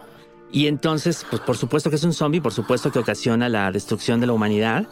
Y 0.52 0.68
entonces, 0.68 1.26
pues 1.30 1.42
por 1.42 1.58
supuesto 1.58 1.90
que 1.90 1.98
es 1.98 2.04
un 2.04 2.14
zombie, 2.14 2.42
por 2.42 2.54
supuesto 2.54 2.92
que 2.92 3.00
ocasiona 3.00 3.50
la 3.50 3.72
destrucción 3.72 4.20
de 4.20 4.28
la 4.28 4.34
humanidad. 4.34 4.88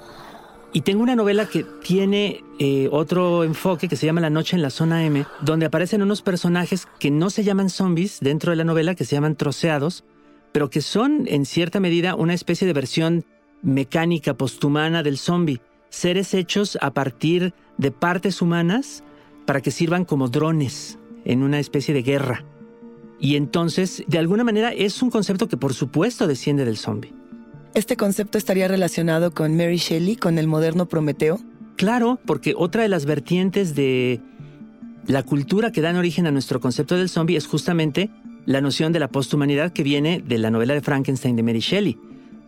Y 0.74 0.82
tengo 0.82 1.02
una 1.02 1.16
novela 1.16 1.48
que 1.48 1.64
tiene 1.64 2.44
eh, 2.60 2.90
otro 2.92 3.44
enfoque 3.44 3.88
que 3.88 3.96
se 3.96 4.06
llama 4.06 4.22
La 4.22 4.30
Noche 4.30 4.56
en 4.56 4.62
la 4.62 4.70
Zona 4.70 5.06
M, 5.06 5.26
donde 5.42 5.66
aparecen 5.66 6.02
unos 6.02 6.22
personajes 6.22 6.88
que 7.00 7.10
no 7.10 7.30
se 7.30 7.44
llaman 7.44 7.70
zombies 7.70 8.20
dentro 8.20 8.52
de 8.52 8.58
la 8.58 8.64
novela, 8.64 8.94
que 8.94 9.06
se 9.06 9.16
llaman 9.16 9.36
troceados, 9.36 10.04
pero 10.52 10.70
que 10.70 10.82
son 10.82 11.24
en 11.28 11.46
cierta 11.46 11.80
medida 11.80 12.16
una 12.16 12.34
especie 12.34 12.68
de 12.68 12.74
versión 12.74 13.26
mecánica 13.64 14.36
posthumana 14.36 15.04
del 15.04 15.18
zombie, 15.18 15.62
seres 15.90 16.34
hechos 16.34 16.78
a 16.82 16.94
partir 16.94 17.54
de 17.78 17.92
partes 17.92 18.42
humanas 18.42 19.04
para 19.46 19.62
que 19.62 19.72
sirvan 19.72 20.06
como 20.06 20.28
drones 20.28 21.00
en 21.26 21.44
una 21.44 21.60
especie 21.60 21.94
de 21.94 22.04
guerra. 22.04 22.44
Y 23.20 23.36
entonces, 23.36 24.04
de 24.08 24.20
alguna 24.20 24.44
manera, 24.44 24.72
es 24.72 25.02
un 25.02 25.10
concepto 25.10 25.48
que 25.48 25.58
por 25.58 25.74
supuesto 25.74 26.28
desciende 26.28 26.66
del 26.66 26.78
zombie. 26.78 27.14
¿Este 27.74 27.98
concepto 27.98 28.38
estaría 28.38 28.68
relacionado 28.68 29.32
con 29.32 29.56
Mary 29.56 29.78
Shelley, 29.78 30.16
con 30.16 30.38
el 30.38 30.48
moderno 30.48 30.88
Prometeo? 30.88 31.40
Claro, 31.76 32.20
porque 32.26 32.54
otra 32.58 32.82
de 32.82 32.90
las 32.90 33.06
vertientes 33.06 33.76
de 33.76 34.20
la 35.06 35.24
cultura 35.24 35.72
que 35.72 35.82
dan 35.82 35.96
origen 35.96 36.28
a 36.28 36.32
nuestro 36.32 36.60
concepto 36.60 36.98
del 36.98 37.10
zombie 37.10 37.38
es 37.38 37.48
justamente 37.48 38.10
la 38.46 38.62
noción 38.62 38.94
de 38.94 39.00
la 39.00 39.10
posthumanidad 39.10 39.74
que 39.74 39.84
viene 39.84 40.24
de 40.26 40.38
la 40.38 40.50
novela 40.50 40.74
de 40.74 40.82
Frankenstein 40.82 41.36
de 41.36 41.44
Mary 41.44 41.60
Shelley, 41.60 41.98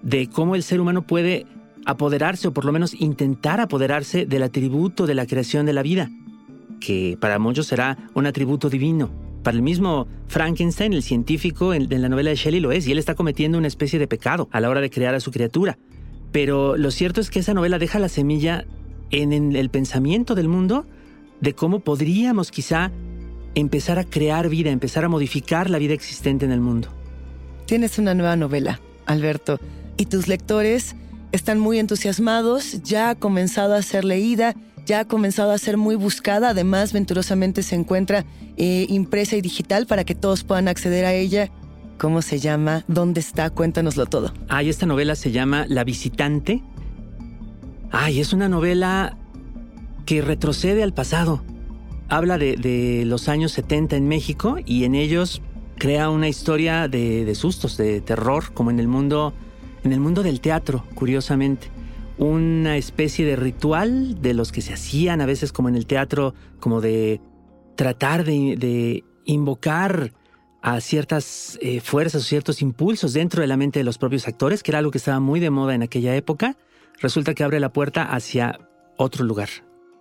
de 0.02 0.30
cómo 0.30 0.56
el 0.56 0.64
ser 0.64 0.82
humano 0.82 1.06
puede 1.06 1.46
apoderarse 1.86 2.48
o 2.48 2.54
por 2.54 2.66
lo 2.66 2.72
menos 2.72 2.94
intentar 2.94 3.60
apoderarse 3.60 4.26
del 4.26 4.44
atributo 4.44 5.08
de 5.08 5.16
la 5.16 5.26
creación 5.26 5.66
de 5.66 5.74
la 5.74 5.84
vida, 5.84 6.10
que 6.80 7.18
para 7.20 7.40
muchos 7.40 7.68
será 7.68 7.98
un 8.14 8.26
atributo 8.26 8.70
divino. 8.70 9.10
Para 9.44 9.56
el 9.56 9.64
mismo 9.64 10.08
Frankenstein, 10.28 10.94
el 10.94 11.04
científico 11.04 11.74
en, 11.74 11.90
la 11.90 12.10
novela 12.10 12.30
de 12.30 12.36
Shelley 12.36 12.60
lo 12.60 12.72
es, 12.72 12.88
y 12.88 12.92
él 12.92 12.98
está 12.98 13.16
cometiendo 13.16 13.58
una 13.58 13.68
especie 13.68 14.00
de 14.00 14.08
pecado 14.08 14.50
a 14.52 14.60
la 14.60 14.70
hora 14.70 14.82
de 14.82 14.90
crear 14.90 15.16
a 15.16 15.20
su 15.20 15.32
criatura. 15.32 15.78
Pero 16.32 16.78
lo 16.78 16.92
cierto 16.92 17.22
es 17.22 17.30
que 17.30 17.40
esa 17.40 17.54
novela 17.54 17.80
deja 17.80 18.00
la 18.00 18.10
semilla 18.10 18.66
en, 19.12 19.56
el 19.56 19.70
pensamiento 19.70 20.36
del 20.36 20.48
mundo 20.48 20.86
de 21.42 21.54
cómo 21.54 21.80
podríamos 21.80 22.52
quizá 22.52 22.92
empezar 23.56 23.98
a 23.98 24.04
crear 24.04 24.50
vida, 24.50 24.70
empezar 24.70 25.06
a 25.06 25.10
modificar 25.10 25.70
la 25.70 25.80
vida 25.80 25.94
existente 25.94 26.46
en 26.46 26.52
el 26.52 26.60
mundo. 26.60 26.90
Tienes 27.66 27.98
una 27.98 28.14
nueva 28.14 28.36
novela, 28.36 28.80
Alberto, 29.06 29.60
y 29.98 30.06
tus 30.06 30.28
lectores 30.28 30.96
están 31.32 31.60
muy 31.60 31.80
entusiasmados, 31.80 32.82
ya 32.84 33.12
ha 33.12 33.16
comenzado 33.16 33.76
a 33.76 33.82
ser 33.82 34.06
leída, 34.06 34.56
ya 34.86 35.02
ha 35.02 35.06
comenzado 35.06 35.52
a 35.52 35.58
ser 35.58 35.78
muy 35.78 35.96
buscada, 35.96 36.50
además 36.50 36.94
venturosamente 36.94 37.62
se 37.62 37.76
encuentra 37.76 38.26
eh, 38.58 38.88
impresa 38.90 39.36
y 39.36 39.42
digital 39.42 39.86
para 39.86 40.04
que 40.04 40.16
todos 40.16 40.44
puedan 40.44 40.68
acceder 40.68 41.06
a 41.06 41.14
ella. 41.14 41.52
¿Cómo 42.00 42.22
se 42.22 42.40
llama? 42.40 42.86
¿Dónde 42.88 43.20
está? 43.20 43.50
Cuéntanoslo 43.50 44.06
todo. 44.06 44.34
Ay, 44.48 44.70
esta 44.70 44.86
novela 44.86 45.16
se 45.16 45.32
llama 45.32 45.66
La 45.68 45.84
visitante. 45.84 46.64
Ay, 47.92 48.20
es 48.20 48.34
una 48.34 48.50
novela 48.50 49.18
que 50.06 50.22
retrocede 50.22 50.82
al 50.82 50.94
pasado. 50.94 51.44
Habla 52.08 52.40
de, 52.40 53.04
los 53.06 53.30
años 53.30 53.52
70 53.52 53.96
en 53.98 54.08
México 54.08 54.58
y 54.66 54.86
en 54.86 54.96
ellos 54.96 55.42
crea 55.78 56.10
una 56.10 56.28
historia 56.28 56.88
de 56.88 57.36
sustos, 57.36 57.78
de 57.78 58.02
terror, 58.02 58.54
como 58.54 58.72
en 58.72 58.80
el 58.80 58.88
mundo, 58.88 59.34
en 59.84 59.94
el 59.94 60.00
mundo 60.00 60.24
del 60.24 60.42
teatro, 60.42 60.86
curiosamente. 60.96 61.70
Una 62.18 62.78
especie 62.78 63.26
de 63.26 63.36
ritual 63.36 64.22
de 64.22 64.34
los 64.34 64.52
que 64.52 64.62
se 64.62 64.74
hacían 64.74 65.22
a 65.22 65.26
veces 65.26 65.52
como 65.52 65.70
en 65.70 65.76
el 65.76 65.86
teatro, 65.86 66.34
como 66.60 66.82
de 66.82 67.22
tratar 67.76 68.26
de, 68.26 68.56
de 68.58 69.04
invocar 69.26 70.12
a 70.62 70.82
ciertas 70.82 71.58
eh, 71.62 71.80
fuerzas 71.80 72.24
o 72.24 72.26
ciertos 72.26 72.62
impulsos 72.62 73.14
dentro 73.14 73.42
de 73.42 73.48
la 73.48 73.58
mente 73.58 73.80
de 73.80 73.86
los 73.86 73.98
propios 73.98 74.28
actores, 74.28 74.64
que 74.64 74.72
era 74.72 74.80
algo 74.80 74.92
que 74.92 74.98
estaba 74.98 75.20
muy 75.20 75.40
de 75.40 75.50
moda 75.50 75.76
en 75.76 75.84
aquella 75.84 76.16
época, 76.16 76.58
resulta 77.00 77.34
que 77.34 77.44
abre 77.44 77.60
la 77.60 77.72
puerta 77.72 78.04
hacia 78.04 78.60
otro 78.98 79.24
lugar. 79.24 79.50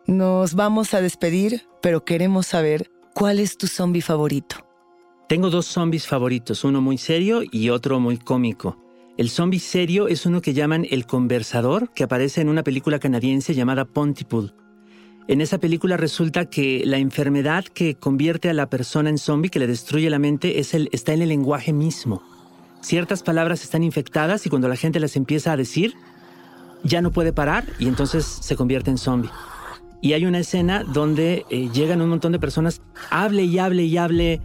Nos 0.07 0.55
vamos 0.55 0.95
a 0.95 1.01
despedir, 1.01 1.67
pero 1.83 2.05
queremos 2.05 2.47
saber 2.47 2.91
cuál 3.15 3.39
es 3.39 3.59
tu 3.59 3.67
zombie 3.67 4.03
favorito. 4.03 4.57
Tengo 5.29 5.51
dos 5.51 5.67
zombies 5.67 6.07
favoritos, 6.07 6.65
uno 6.65 6.81
muy 6.81 6.97
serio 6.97 7.43
y 7.51 7.69
otro 7.69 8.01
muy 8.01 8.17
cómico. 8.17 8.79
El 9.19 9.31
zombie 9.31 9.59
serio 9.59 10.07
es 10.07 10.27
uno 10.27 10.41
que 10.41 10.55
llaman 10.55 10.87
el 10.89 11.05
conversador, 11.05 11.91
que 11.93 12.05
aparece 12.05 12.41
en 12.41 12.49
una 12.49 12.63
película 12.63 13.01
canadiense 13.01 13.53
llamada 13.53 13.85
Pontypool. 13.85 14.55
En 15.27 15.41
esa 15.41 15.59
película 15.59 15.97
resulta 15.97 16.45
que 16.47 16.85
la 16.87 16.99
enfermedad 16.99 17.65
que 17.65 17.97
convierte 17.97 18.49
a 18.49 18.53
la 18.53 18.71
persona 18.71 19.11
en 19.11 19.19
zombie, 19.19 19.51
que 19.51 19.59
le 19.59 19.67
destruye 19.67 20.09
la 20.09 20.21
mente, 20.21 20.61
es 20.61 20.73
el, 20.73 20.89
está 20.93 21.15
en 21.15 21.23
el 21.23 21.31
lenguaje 21.31 21.73
mismo. 21.73 22.23
Ciertas 22.81 23.25
palabras 23.25 23.65
están 23.65 23.83
infectadas 23.83 24.47
y 24.47 24.51
cuando 24.51 24.69
la 24.69 24.77
gente 24.77 25.01
las 25.01 25.17
empieza 25.17 25.51
a 25.51 25.57
decir, 25.57 25.95
ya 26.85 27.03
no 27.03 27.11
puede 27.11 27.33
parar 27.33 27.65
y 27.81 27.89
entonces 27.89 28.25
se 28.25 28.55
convierte 28.55 28.93
en 28.93 28.99
zombie. 28.99 29.31
Y 30.01 30.13
hay 30.13 30.27
una 30.27 30.39
escena 30.39 30.85
donde 30.85 31.45
eh, 31.51 31.69
llegan 31.75 32.03
un 32.03 32.11
montón 32.11 32.31
de 32.31 32.39
personas, 32.39 32.83
hable 33.11 33.43
y 33.43 33.59
hable 33.59 33.83
y 33.83 33.97
hable 33.97 34.41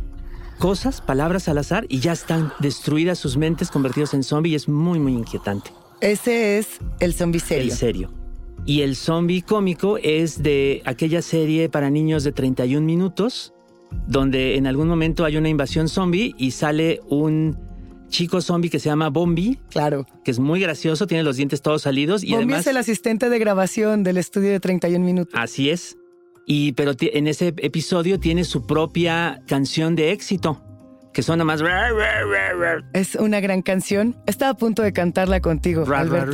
cosas, 0.63 1.01
palabras 1.01 1.49
al 1.49 1.57
azar, 1.57 1.85
y 1.89 1.99
ya 1.99 2.13
están 2.13 2.53
destruidas 2.59 3.19
sus 3.19 3.35
mentes, 3.35 3.69
convertidos 3.69 4.13
en 4.13 4.23
zombie, 4.23 4.53
y 4.53 4.55
es 4.55 4.69
muy, 4.69 4.97
muy 4.97 5.11
inquietante. 5.11 5.71
Ese 5.99 6.57
es 6.57 6.79
el 7.01 7.13
zombie 7.13 7.41
serio. 7.41 7.63
El 7.65 7.77
serio. 7.77 8.13
Y 8.65 8.79
el 8.79 8.95
zombie 8.95 9.41
cómico 9.41 9.97
es 9.97 10.41
de 10.41 10.81
aquella 10.85 11.21
serie 11.21 11.67
para 11.67 11.89
niños 11.89 12.23
de 12.23 12.31
31 12.31 12.85
minutos, 12.85 13.53
donde 14.07 14.55
en 14.55 14.65
algún 14.65 14.87
momento 14.87 15.25
hay 15.25 15.35
una 15.35 15.49
invasión 15.49 15.89
zombie 15.89 16.33
y 16.37 16.51
sale 16.51 17.01
un 17.09 17.57
chico 18.07 18.39
zombie 18.39 18.69
que 18.69 18.79
se 18.79 18.87
llama 18.87 19.09
Bombi. 19.09 19.59
Claro. 19.69 20.07
Que 20.23 20.31
es 20.31 20.39
muy 20.39 20.61
gracioso, 20.61 21.07
tiene 21.07 21.23
los 21.23 21.35
dientes 21.35 21.61
todos 21.61 21.81
salidos 21.81 22.23
y 22.23 22.27
Bombi 22.29 22.43
además... 22.45 22.61
es 22.61 22.67
el 22.67 22.77
asistente 22.77 23.29
de 23.29 23.37
grabación 23.37 24.03
del 24.03 24.15
estudio 24.15 24.51
de 24.51 24.61
31 24.61 25.03
minutos. 25.03 25.37
Así 25.37 25.69
es. 25.69 25.97
Y 26.45 26.73
pero 26.73 26.91
en 26.99 27.27
ese 27.27 27.53
episodio 27.57 28.19
tiene 28.19 28.43
su 28.43 28.65
propia 28.65 29.41
canción 29.47 29.95
de 29.95 30.11
éxito, 30.11 30.61
que 31.13 31.21
suena 31.23 31.43
más... 31.45 31.61
Es 32.93 33.15
una 33.15 33.39
gran 33.39 33.61
canción. 33.61 34.17
Estaba 34.25 34.51
a 34.51 34.57
punto 34.57 34.81
de 34.81 34.91
cantarla 34.91 35.39
contigo, 35.39 35.85
Alberto. 35.99 36.31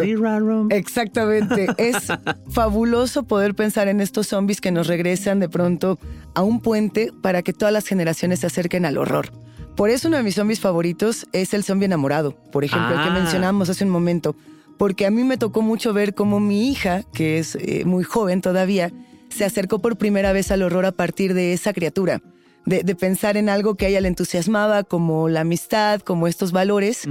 Exactamente. 0.71 1.67
Es 1.77 2.07
fabuloso 2.49 3.23
poder 3.23 3.53
pensar 3.55 3.87
en 3.87 4.01
estos 4.01 4.27
zombies 4.27 4.61
que 4.61 4.71
nos 4.71 4.87
regresan 4.87 5.39
de 5.39 5.49
pronto 5.49 5.99
a 6.33 6.41
un 6.43 6.61
puente 6.61 7.11
para 7.21 7.41
que 7.43 7.53
todas 7.53 7.73
las 7.73 7.85
generaciones 7.85 8.39
se 8.39 8.47
acerquen 8.47 8.85
al 8.85 8.97
horror. 8.97 9.31
Por 9.75 9.89
eso 9.89 10.07
uno 10.07 10.17
de 10.17 10.23
mis 10.23 10.35
zombies 10.35 10.59
favoritos 10.59 11.27
es 11.31 11.53
el 11.53 11.63
zombie 11.63 11.85
enamorado, 11.85 12.31
por 12.51 12.63
ejemplo, 12.63 12.89
el 12.95 13.01
que 13.03 13.09
Ah. 13.09 13.13
mencionamos 13.13 13.69
hace 13.69 13.83
un 13.85 13.91
momento. 13.91 14.35
Porque 14.77 15.05
a 15.05 15.11
mí 15.11 15.23
me 15.23 15.37
tocó 15.37 15.61
mucho 15.61 15.93
ver 15.93 16.15
cómo 16.15 16.39
mi 16.39 16.69
hija, 16.69 17.03
que 17.13 17.37
es 17.37 17.55
eh, 17.55 17.83
muy 17.85 18.03
joven 18.03 18.41
todavía, 18.41 18.91
se 19.29 19.45
acercó 19.45 19.79
por 19.79 19.97
primera 19.97 20.33
vez 20.33 20.51
al 20.51 20.61
horror 20.63 20.85
a 20.85 20.91
partir 20.91 21.33
de 21.33 21.53
esa 21.53 21.73
criatura. 21.73 22.21
De, 22.65 22.83
de 22.83 22.93
pensar 22.95 23.37
en 23.37 23.49
algo 23.49 23.75
que 23.75 23.85
a 23.85 23.89
ella 23.89 24.01
le 24.01 24.09
entusiasmaba, 24.09 24.83
como 24.83 25.27
la 25.29 25.41
amistad, 25.41 26.01
como 26.01 26.27
estos 26.27 26.51
valores, 26.51 27.07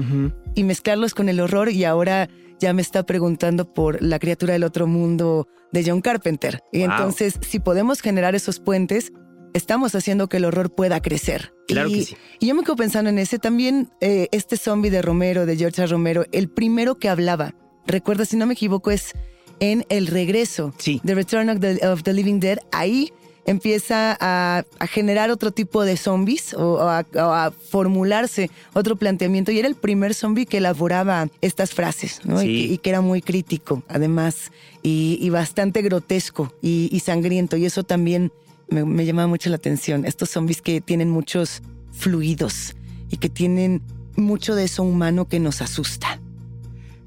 y 0.54 0.62
mezclarlos 0.62 1.14
con 1.14 1.28
el 1.28 1.40
horror. 1.40 1.70
Y 1.70 1.84
ahora 1.84 2.28
ya 2.60 2.72
me 2.74 2.82
está 2.82 3.04
preguntando 3.04 3.72
por 3.72 4.00
la 4.02 4.18
criatura 4.18 4.52
del 4.52 4.62
otro 4.64 4.86
mundo 4.86 5.48
de 5.72 5.84
John 5.84 6.00
Carpenter. 6.00 6.62
Y 6.72 6.80
Wow. 6.82 6.90
entonces, 6.90 7.34
si 7.40 7.58
podemos 7.60 8.00
generar 8.02 8.34
esos 8.34 8.60
puentes, 8.60 9.10
estamos 9.54 9.94
haciendo 9.94 10.28
que 10.28 10.36
el 10.36 10.44
horror 10.44 10.72
pueda 10.74 11.00
crecer. 11.00 11.52
Claro 11.66 11.88
y, 11.88 11.94
que 11.94 12.04
sí. 12.04 12.16
y 12.38 12.46
yo 12.46 12.54
me 12.54 12.62
quedo 12.62 12.76
pensando 12.76 13.10
en 13.10 13.18
ese 13.18 13.38
también, 13.38 13.90
eh, 14.00 14.28
este 14.32 14.56
zombie 14.58 14.90
de 14.90 15.02
Romero, 15.02 15.44
de 15.46 15.56
George. 15.56 15.86
Romero, 15.86 16.24
el 16.30 16.48
primero 16.50 16.98
que 16.98 17.08
hablaba, 17.08 17.54
recuerda, 17.86 18.24
si 18.26 18.36
no 18.36 18.46
me 18.46 18.52
equivoco, 18.52 18.90
es 18.90 19.12
en 19.60 19.84
El 19.88 20.06
Regreso, 20.06 20.72
Sí. 20.78 21.00
The 21.04 21.14
Return 21.14 21.48
of 21.50 21.60
the, 21.60 21.86
of 21.86 22.02
the 22.02 22.12
Living 22.12 22.40
Dead. 22.40 22.58
Ahí 22.72 23.12
empieza 23.46 24.14
a, 24.20 24.64
a 24.78 24.86
generar 24.86 25.30
otro 25.30 25.52
tipo 25.52 25.82
de 25.84 25.96
zombies 25.96 26.52
o, 26.52 26.74
o 26.74 26.80
a, 26.88 27.06
o 27.14 27.18
a 27.32 27.50
formularse 27.50 28.50
otro 28.74 28.96
planteamiento. 28.96 29.50
Y 29.52 29.58
era 29.58 29.68
el 29.68 29.74
primer 29.74 30.12
zombie 30.14 30.44
que 30.46 30.58
elaboraba 30.58 31.28
estas 31.40 31.72
frases, 31.72 32.20
¿no? 32.24 32.42
Y, 32.42 32.46
Sí. 32.46 32.66
que, 32.68 32.74
y 32.74 32.78
que 32.78 32.90
era 32.90 33.00
muy 33.00 33.22
crítico, 33.22 33.82
además, 33.88 34.52
y, 34.82 35.18
y 35.20 35.30
bastante 35.30 35.80
grotesco 35.82 36.52
y, 36.60 36.88
y 36.92 37.00
sangriento. 37.00 37.56
Y 37.56 37.64
eso 37.64 37.84
también 37.84 38.32
me, 38.68 38.84
me 38.84 39.06
llama 39.06 39.26
mucho 39.26 39.48
la 39.48 39.56
atención. 39.56 40.04
Estos 40.04 40.28
zombies 40.30 40.60
que 40.60 40.80
tienen 40.82 41.08
muchos 41.10 41.62
fluidos 41.92 42.76
y 43.10 43.16
que 43.16 43.30
tienen 43.30 43.80
mucho 44.14 44.54
de 44.56 44.64
eso 44.64 44.82
humano 44.82 45.26
que 45.26 45.40
nos 45.40 45.62
asusta. 45.62 46.20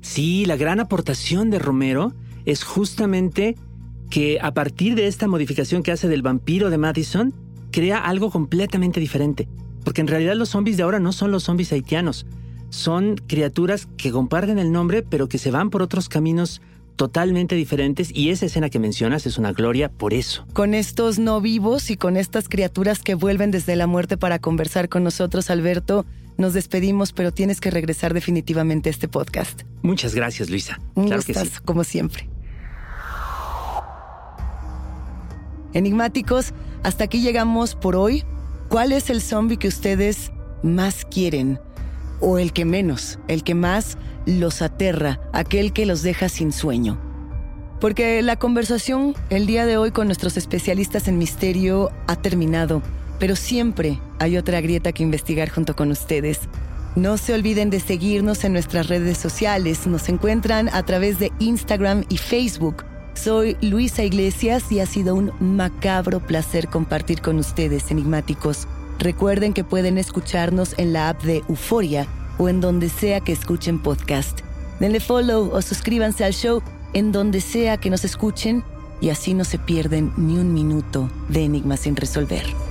Sí, 0.02 0.46
la 0.48 0.56
gran 0.56 0.80
aportación 0.80 1.52
de 1.52 1.60
Romero 1.60 2.14
es 2.46 2.64
justamente 2.64 3.56
que 4.10 4.40
a 4.42 4.54
partir 4.54 4.96
de 4.96 5.08
esta 5.08 5.28
modificación 5.28 5.84
que 5.84 5.92
hace 5.92 6.08
del 6.08 6.22
vampiro 6.22 6.70
de 6.70 6.78
Madison, 6.78 7.34
crea 7.72 7.98
algo 7.98 8.30
completamente 8.30 9.00
diferente. 9.00 9.48
Porque 9.84 10.02
en 10.02 10.08
realidad 10.08 10.36
los 10.36 10.50
zombies 10.50 10.78
de 10.78 10.84
ahora 10.84 11.00
no 11.00 11.12
son 11.12 11.32
los 11.32 11.44
zombies 11.44 11.72
haitianos. 11.72 12.26
Son 12.70 13.16
criaturas 13.16 13.88
que 13.98 14.12
comparten 14.12 14.60
el 14.60 14.72
nombre, 14.72 15.02
pero 15.02 15.28
que 15.28 15.38
se 15.38 15.52
van 15.52 15.70
por 15.70 15.82
otros 15.82 16.08
caminos 16.08 16.62
totalmente 16.96 17.56
diferentes. 17.56 18.12
Y 18.14 18.30
esa 18.30 18.46
escena 18.46 18.70
que 18.70 18.80
mencionas 18.80 19.26
es 19.26 19.38
una 19.38 19.54
gloria 19.54 19.90
por 19.90 20.14
eso. 20.14 20.46
Con 20.54 20.74
estos 20.74 21.18
no 21.18 21.42
vivos 21.42 21.90
y 21.90 21.98
con 21.98 22.16
estas 22.16 22.48
criaturas 22.48 23.02
que 23.02 23.16
vuelven 23.16 23.50
desde 23.50 23.76
la 23.76 23.88
muerte 23.88 24.18
para 24.18 24.40
conversar 24.40 24.88
con 24.88 25.04
nosotros, 25.04 25.50
Alberto, 25.50 26.06
nos 26.38 26.54
despedimos, 26.54 27.13
pero 27.13 27.32
tienes 27.32 27.62
que 27.62 27.72
regresar 27.72 28.13
definitivamente 28.13 28.89
a 28.89 28.91
este 28.91 29.08
podcast. 29.08 29.63
Muchas 29.82 30.15
gracias, 30.15 30.50
Luisa. 30.50 30.80
Un 30.96 31.08
claro 31.08 31.24
que 31.24 31.34
sí. 31.34 31.50
como 31.65 31.84
siempre. 31.84 32.30
Enigmáticos, 35.74 36.54
hasta 36.84 37.06
aquí 37.06 37.22
llegamos 37.22 37.76
por 37.76 37.96
hoy. 37.96 38.24
¿Cuál 38.67 38.91
es 38.91 39.10
el 39.10 39.22
zombie 39.22 39.58
que 39.58 39.67
ustedes 39.67 40.32
más 40.63 41.06
quieren? 41.06 41.60
¿O 42.20 42.38
el 42.38 42.54
que 42.54 42.65
menos? 42.65 43.20
¿El 43.28 43.44
que 43.44 43.56
más 43.56 43.98
los 44.26 44.62
aterra? 44.62 45.20
¿Aquel 45.34 45.74
que 45.74 45.86
los 45.86 46.04
deja 46.04 46.30
sin 46.30 46.52
sueño? 46.52 47.00
Porque 47.80 48.22
la 48.22 48.38
conversación 48.38 49.15
el 49.30 49.48
día 49.48 49.65
de 49.65 49.78
hoy 49.78 49.91
con 49.91 50.08
nuestros 50.08 50.38
especialistas 50.38 51.08
en 51.08 51.17
misterio 51.17 51.91
ha 52.08 52.15
terminado, 52.15 52.84
pero 53.22 53.36
siempre 53.36 54.00
hay 54.18 54.36
otra 54.36 54.62
grieta 54.62 54.94
que 54.94 55.04
investigar 55.04 55.48
junto 55.48 55.76
con 55.76 55.92
ustedes. 55.92 56.40
No 56.96 57.18
se 57.18 57.36
olviden 57.36 57.70
de 57.70 57.80
seguirnos 57.80 58.44
en 58.44 58.52
nuestras 58.52 58.88
redes 58.88 59.20
sociales. 59.20 59.86
Nos 59.86 60.10
encuentran 60.10 60.70
a 60.70 60.84
través 60.84 61.20
de 61.20 61.32
Instagram 61.38 62.04
y 62.10 62.18
Facebook. 62.18 62.84
Soy 63.14 63.58
Luisa 63.62 64.04
Iglesias 64.04 64.72
y 64.72 64.80
ha 64.80 64.88
sido 64.88 65.14
un 65.14 65.32
macabro 65.40 66.20
placer 66.20 66.68
compartir 66.68 67.22
con 67.22 67.38
ustedes, 67.38 67.92
enigmáticos. 67.92 68.68
Recuerden 68.98 69.54
que 69.54 69.64
pueden 69.64 70.00
escucharnos 70.00 70.74
en 70.80 70.92
la 70.92 71.10
app 71.10 71.22
de 71.22 71.44
Euforia 71.48 72.08
o 72.40 72.50
en 72.50 72.60
donde 72.60 72.90
sea 72.90 73.20
que 73.20 73.34
escuchen 73.34 73.78
podcast. 73.84 74.40
Denle 74.80 75.00
follow 75.00 75.52
o 75.54 75.62
suscríbanse 75.62 76.26
al 76.26 76.34
show 76.34 76.64
en 76.94 77.12
donde 77.12 77.40
sea 77.40 77.78
que 77.78 77.92
nos 77.92 78.04
escuchen 78.04 78.64
y 79.00 79.12
así 79.12 79.36
no 79.36 79.44
se 79.44 79.60
pierden 79.60 80.12
ni 80.18 80.40
un 80.40 80.56
minuto 80.56 81.08
de 81.30 81.44
enigmas 81.44 81.82
sin 81.82 81.96
resolver. 81.96 82.71